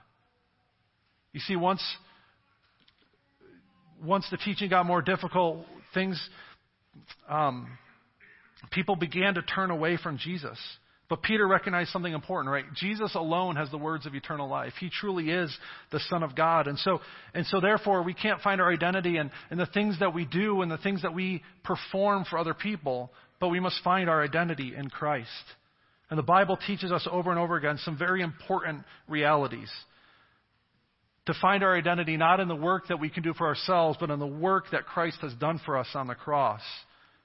[1.32, 1.82] You see, once,
[4.02, 6.20] once the teaching got more difficult, things,
[7.28, 7.76] um,
[8.70, 10.58] people began to turn away from Jesus.
[11.08, 12.64] But Peter recognized something important, right?
[12.74, 14.72] Jesus alone has the words of eternal life.
[14.80, 15.54] He truly is
[15.92, 16.66] the Son of God.
[16.66, 17.00] And so,
[17.34, 20.62] and so therefore, we can't find our identity in, in the things that we do
[20.62, 24.72] and the things that we perform for other people, but we must find our identity
[24.74, 25.28] in Christ.
[26.08, 29.70] And the Bible teaches us over and over again some very important realities.
[31.26, 34.10] To find our identity not in the work that we can do for ourselves, but
[34.10, 36.60] in the work that Christ has done for us on the cross.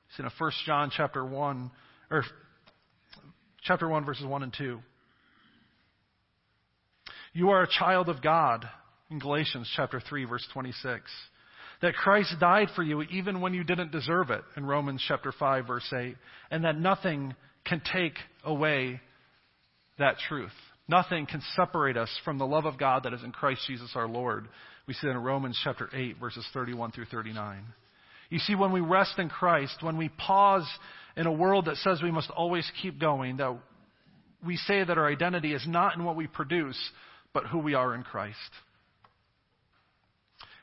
[0.10, 1.72] It's in 1 John chapter 1,
[2.12, 2.24] or
[3.64, 4.80] chapter 1, verses 1 and 2.
[7.34, 8.68] You are a child of God,
[9.10, 11.04] in Galatians chapter 3, verse 26.
[11.82, 15.68] That Christ died for you even when you didn't deserve it, in Romans chapter 5,
[15.68, 16.16] verse 8.
[16.52, 17.36] And that nothing
[17.66, 19.00] can take away
[19.98, 20.52] that truth.
[20.88, 24.08] Nothing can separate us from the love of God that is in Christ Jesus our
[24.08, 24.48] Lord.
[24.88, 27.64] We see that in Romans chapter 8, verses 31 through 39.
[28.32, 30.68] You see, when we rest in Christ, when we pause
[31.20, 33.58] in a world that says we must always keep going, that
[34.44, 36.80] we say that our identity is not in what we produce,
[37.34, 38.38] but who we are in Christ.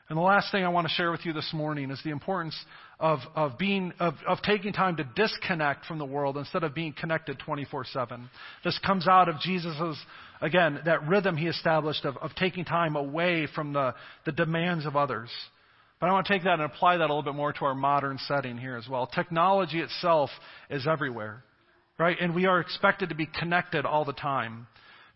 [0.09, 2.55] And the last thing I want to share with you this morning is the importance
[2.99, 6.93] of, of being of, of taking time to disconnect from the world instead of being
[6.93, 8.27] connected 24-7.
[8.63, 9.95] This comes out of Jesus'
[10.41, 13.93] again, that rhythm he established of, of taking time away from the,
[14.25, 15.29] the demands of others.
[15.99, 17.73] But I want to take that and apply that a little bit more to our
[17.73, 19.07] modern setting here as well.
[19.07, 20.29] Technology itself
[20.69, 21.43] is everywhere,
[21.97, 22.17] right?
[22.19, 24.67] And we are expected to be connected all the time.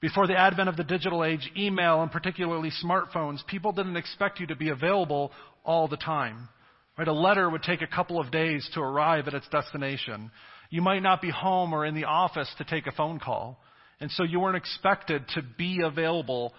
[0.02, 4.48] Before the advent of the digital age, email and particularly smartphones, people didn't expect you
[4.48, 5.32] to be available
[5.64, 6.50] all the time.
[6.98, 7.08] Right?
[7.08, 10.32] A letter would take a couple of days to arrive at its destination.
[10.72, 13.60] You might not be home or in the office to take a phone call.
[14.00, 16.54] And so you weren't expected to be available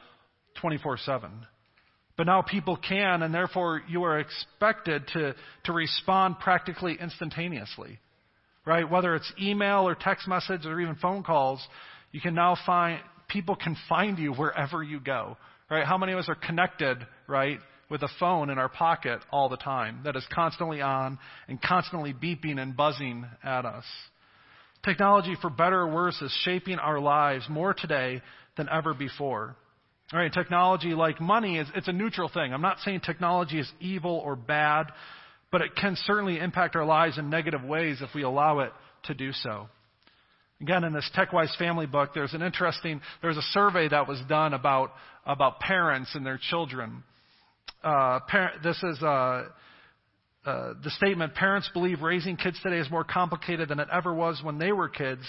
[0.60, 1.30] 24 7.
[2.16, 5.34] But now people can, and therefore you are expected to,
[5.64, 7.98] to respond practically instantaneously.
[8.64, 8.88] Right?
[8.88, 11.66] Whether it's email or text message or even phone calls,
[12.12, 15.36] you can now find, people can find you wherever you go.
[15.70, 15.84] Right?
[15.84, 17.58] How many of us are connected, right,
[17.88, 22.12] with a phone in our pocket all the time that is constantly on and constantly
[22.12, 23.84] beeping and buzzing at us?
[24.84, 28.20] Technology, for better or worse, is shaping our lives more today
[28.56, 29.56] than ever before.
[30.12, 32.52] All right, technology, like money, is it's a neutral thing.
[32.52, 34.88] I'm not saying technology is evil or bad,
[35.50, 38.72] but it can certainly impact our lives in negative ways if we allow it
[39.04, 39.68] to do so.
[40.60, 44.52] Again, in this TechWise family book, there's an interesting, there's a survey that was done
[44.52, 44.92] about,
[45.24, 47.04] about parents and their children.
[47.82, 49.44] Uh, parent, this is uh,
[50.44, 54.42] uh, the statement, parents believe raising kids today is more complicated than it ever was
[54.42, 55.22] when they were kids.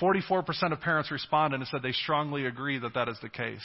[0.00, 3.60] 44% of parents responded and said they strongly agree that that is the case.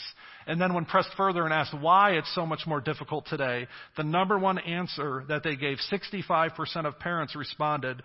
[0.46, 3.66] And then when pressed further and asked why it's so much more difficult today,
[3.96, 8.02] the number one answer that they gave, 65% of parents responded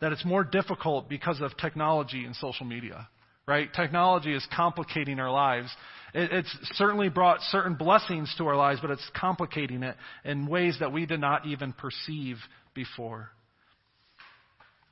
[0.00, 3.08] that it's more difficult because of technology and social media.
[3.46, 3.68] Right?
[3.74, 5.68] Technology is complicating our lives.
[6.14, 10.76] It, it's certainly brought certain blessings to our lives, but it's complicating it in ways
[10.80, 12.36] that we did not even perceive
[12.74, 13.30] before.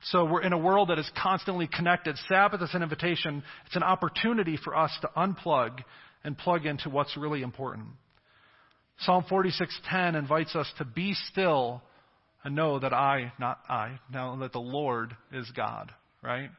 [0.05, 2.17] So we're in a world that is constantly connected.
[2.27, 3.43] Sabbath is an invitation.
[3.67, 5.79] It's an opportunity for us to unplug
[6.23, 7.87] and plug into what's really important.
[8.99, 11.81] Psalm 46:10 invites us to be still
[12.43, 15.91] and know that I, not I, know that the Lord is God,
[16.23, 16.49] right?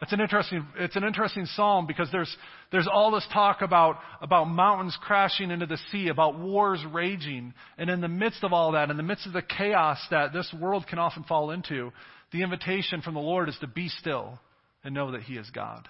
[0.00, 2.34] It's an interesting, it's an interesting psalm because there's,
[2.70, 7.52] there's all this talk about, about mountains crashing into the sea, about wars raging.
[7.78, 10.54] And in the midst of all that, in the midst of the chaos that this
[10.60, 11.90] world can often fall into,
[12.32, 14.38] the invitation from the Lord is to be still
[14.84, 15.88] and know that He is God.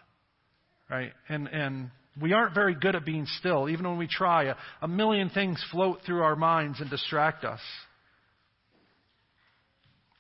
[0.91, 1.13] Right?
[1.29, 3.69] And, and we aren't very good at being still.
[3.69, 7.61] Even when we try, a, a million things float through our minds and distract us.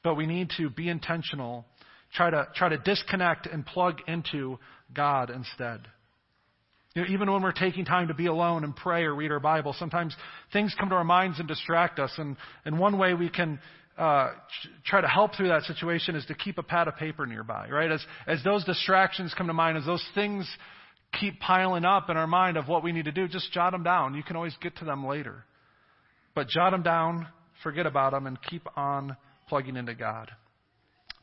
[0.04, 1.64] But we need to be intentional
[2.14, 4.58] try to, try to disconnect and plug into
[4.94, 5.80] God instead.
[6.94, 9.40] You know, even when we're taking time to be alone and pray or read our
[9.40, 10.16] Bible, sometimes
[10.52, 12.12] things come to our minds and distract us.
[12.18, 13.60] And, and one way we can
[13.98, 14.30] uh,
[14.86, 17.90] try to help through that situation is to keep a pad of paper nearby, right?
[17.90, 20.48] As, as those distractions come to mind, as those things
[21.18, 23.82] keep piling up in our mind of what we need to do, just jot them
[23.82, 24.14] down.
[24.14, 25.44] You can always get to them later.
[26.34, 27.26] But jot them down,
[27.64, 29.16] forget about them, and keep on
[29.48, 30.30] plugging into God.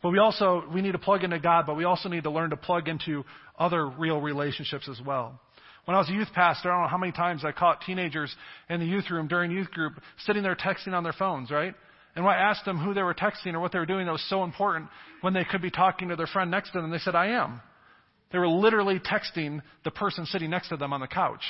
[0.04, 2.50] But we also, we need to plug into God, but we also need to learn
[2.50, 3.24] to plug into
[3.58, 5.40] other real relationships as well.
[5.86, 8.36] When I was a youth pastor, I don't know how many times I caught teenagers
[8.70, 9.94] in the youth room during youth group
[10.26, 11.74] sitting there texting on their phones, right?
[12.16, 14.12] And when I asked them who they were texting or what they were doing that
[14.12, 14.90] was so important
[15.22, 17.62] when they could be talking to their friend next to them, they said, I am.
[18.32, 21.44] They were literally texting the person sitting next to them on the couch,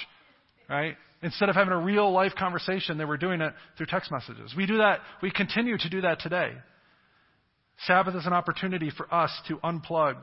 [0.69, 0.95] right?
[1.21, 4.53] Instead of having a real life conversation, they were doing it through text messages.
[4.55, 6.51] We do that, we continue to do that today.
[7.85, 10.21] Sabbath is an opportunity for us to unplug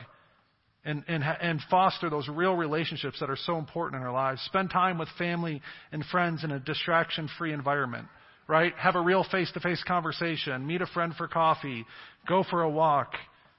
[0.85, 4.41] and, and, and foster those real relationships that are so important in our lives.
[4.43, 5.63] Spend time with family
[5.93, 8.09] and friends in a distraction free environment,
[8.49, 8.73] right?
[8.77, 10.67] Have a real face to face conversation.
[10.67, 11.85] Meet a friend for coffee.
[12.29, 13.15] Go for a walk.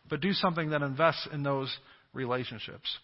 [0.09, 1.75] But do something that invests in those
[2.13, 2.97] relationships.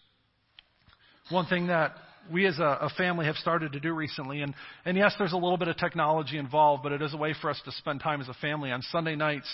[1.30, 1.94] One thing that
[2.30, 4.54] we as a, a, family have started to do recently, and,
[4.84, 7.50] and yes, there's a little bit of technology involved, but it is a way for
[7.50, 8.70] us to spend time as a family.
[8.70, 9.48] On Sunday nights,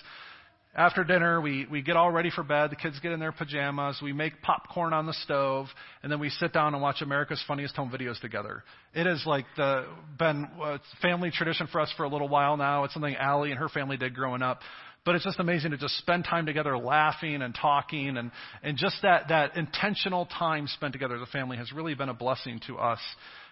[0.76, 2.70] after dinner, we, we get all ready for bed.
[2.70, 3.98] The kids get in their pajamas.
[4.02, 5.68] We make popcorn on the stove,
[6.02, 8.62] and then we sit down and watch America's Funniest Home Videos together.
[8.92, 9.86] It has like the
[10.18, 12.84] been a family tradition for us for a little while now.
[12.84, 14.60] It's something Allie and her family did growing up.
[15.06, 18.96] But it's just amazing to just spend time together laughing and talking and, and just
[19.02, 22.76] that, that intentional time spent together as a family has really been a blessing to
[22.76, 22.98] us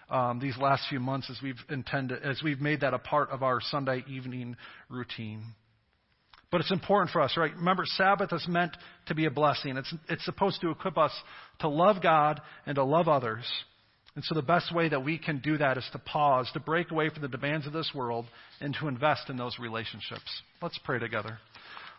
[0.09, 3.41] um, these last few months as we've intended, as we've made that a part of
[3.41, 4.57] our Sunday evening
[4.89, 5.43] routine.
[6.51, 7.53] But it's important for us, right?
[7.55, 8.75] Remember, Sabbath is meant
[9.07, 9.77] to be a blessing.
[9.77, 11.11] It's, it's supposed to equip us
[11.59, 13.43] to love God and to love others.
[14.15, 16.91] And so the best way that we can do that is to pause, to break
[16.91, 18.25] away from the demands of this world,
[18.61, 20.41] and to invest in those relationships.
[20.61, 21.37] Let's pray together.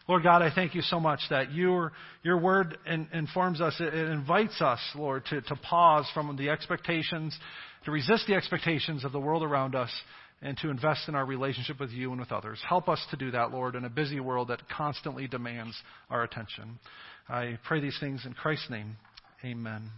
[0.09, 1.93] Lord God, I thank you so much that your,
[2.23, 6.49] your word in, informs us, it, it invites us, Lord, to, to pause from the
[6.49, 7.37] expectations,
[7.85, 9.91] to resist the expectations of the world around us,
[10.43, 12.61] and to invest in our relationship with you and with others.
[12.69, 15.75] Help us to do that, Lord, in a busy world that constantly demands
[16.11, 16.79] our attention.
[17.29, 18.97] I pray these things in Christ's name.
[19.45, 19.91] Amen.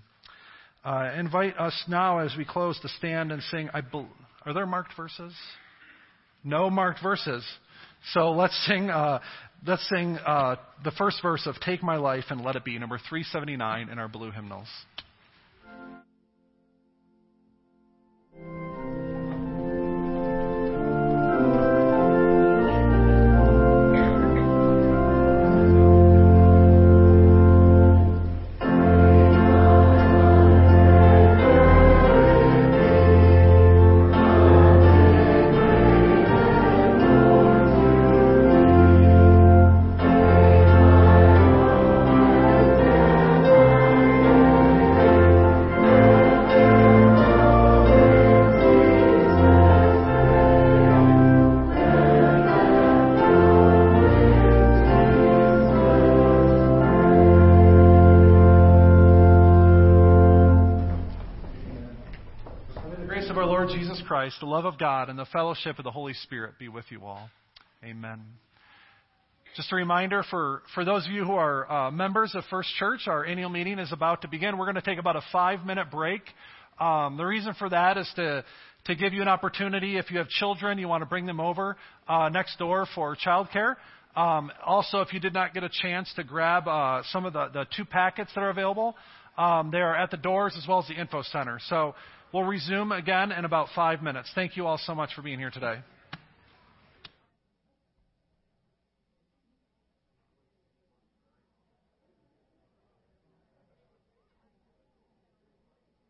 [0.84, 3.68] Uh, invite us now as we close to stand and sing.
[3.92, 4.06] Be-
[4.46, 5.34] are there marked verses?
[6.44, 7.44] No marked verses.
[8.14, 8.88] So let's sing.
[8.88, 9.18] Uh,
[9.66, 12.98] let's sing uh, the first verse of "Take My Life and Let It Be," number
[13.08, 14.68] 379 in our blue hymnals.
[64.28, 67.02] Christ, the love of God, and the fellowship of the Holy Spirit be with you
[67.02, 67.30] all.
[67.82, 68.20] Amen.
[69.56, 73.06] Just a reminder for, for those of you who are uh, members of First Church,
[73.06, 74.58] our annual meeting is about to begin.
[74.58, 76.20] We're going to take about a five minute break.
[76.78, 78.44] Um, the reason for that is to,
[78.84, 81.78] to give you an opportunity, if you have children, you want to bring them over
[82.06, 83.76] uh, next door for childcare.
[84.14, 87.48] Um, also, if you did not get a chance to grab uh, some of the,
[87.54, 88.94] the two packets that are available,
[89.38, 91.58] um, they are at the doors as well as the info center.
[91.70, 91.94] So
[92.32, 94.30] We'll resume again in about five minutes.
[94.34, 95.78] Thank you all so much for being here today.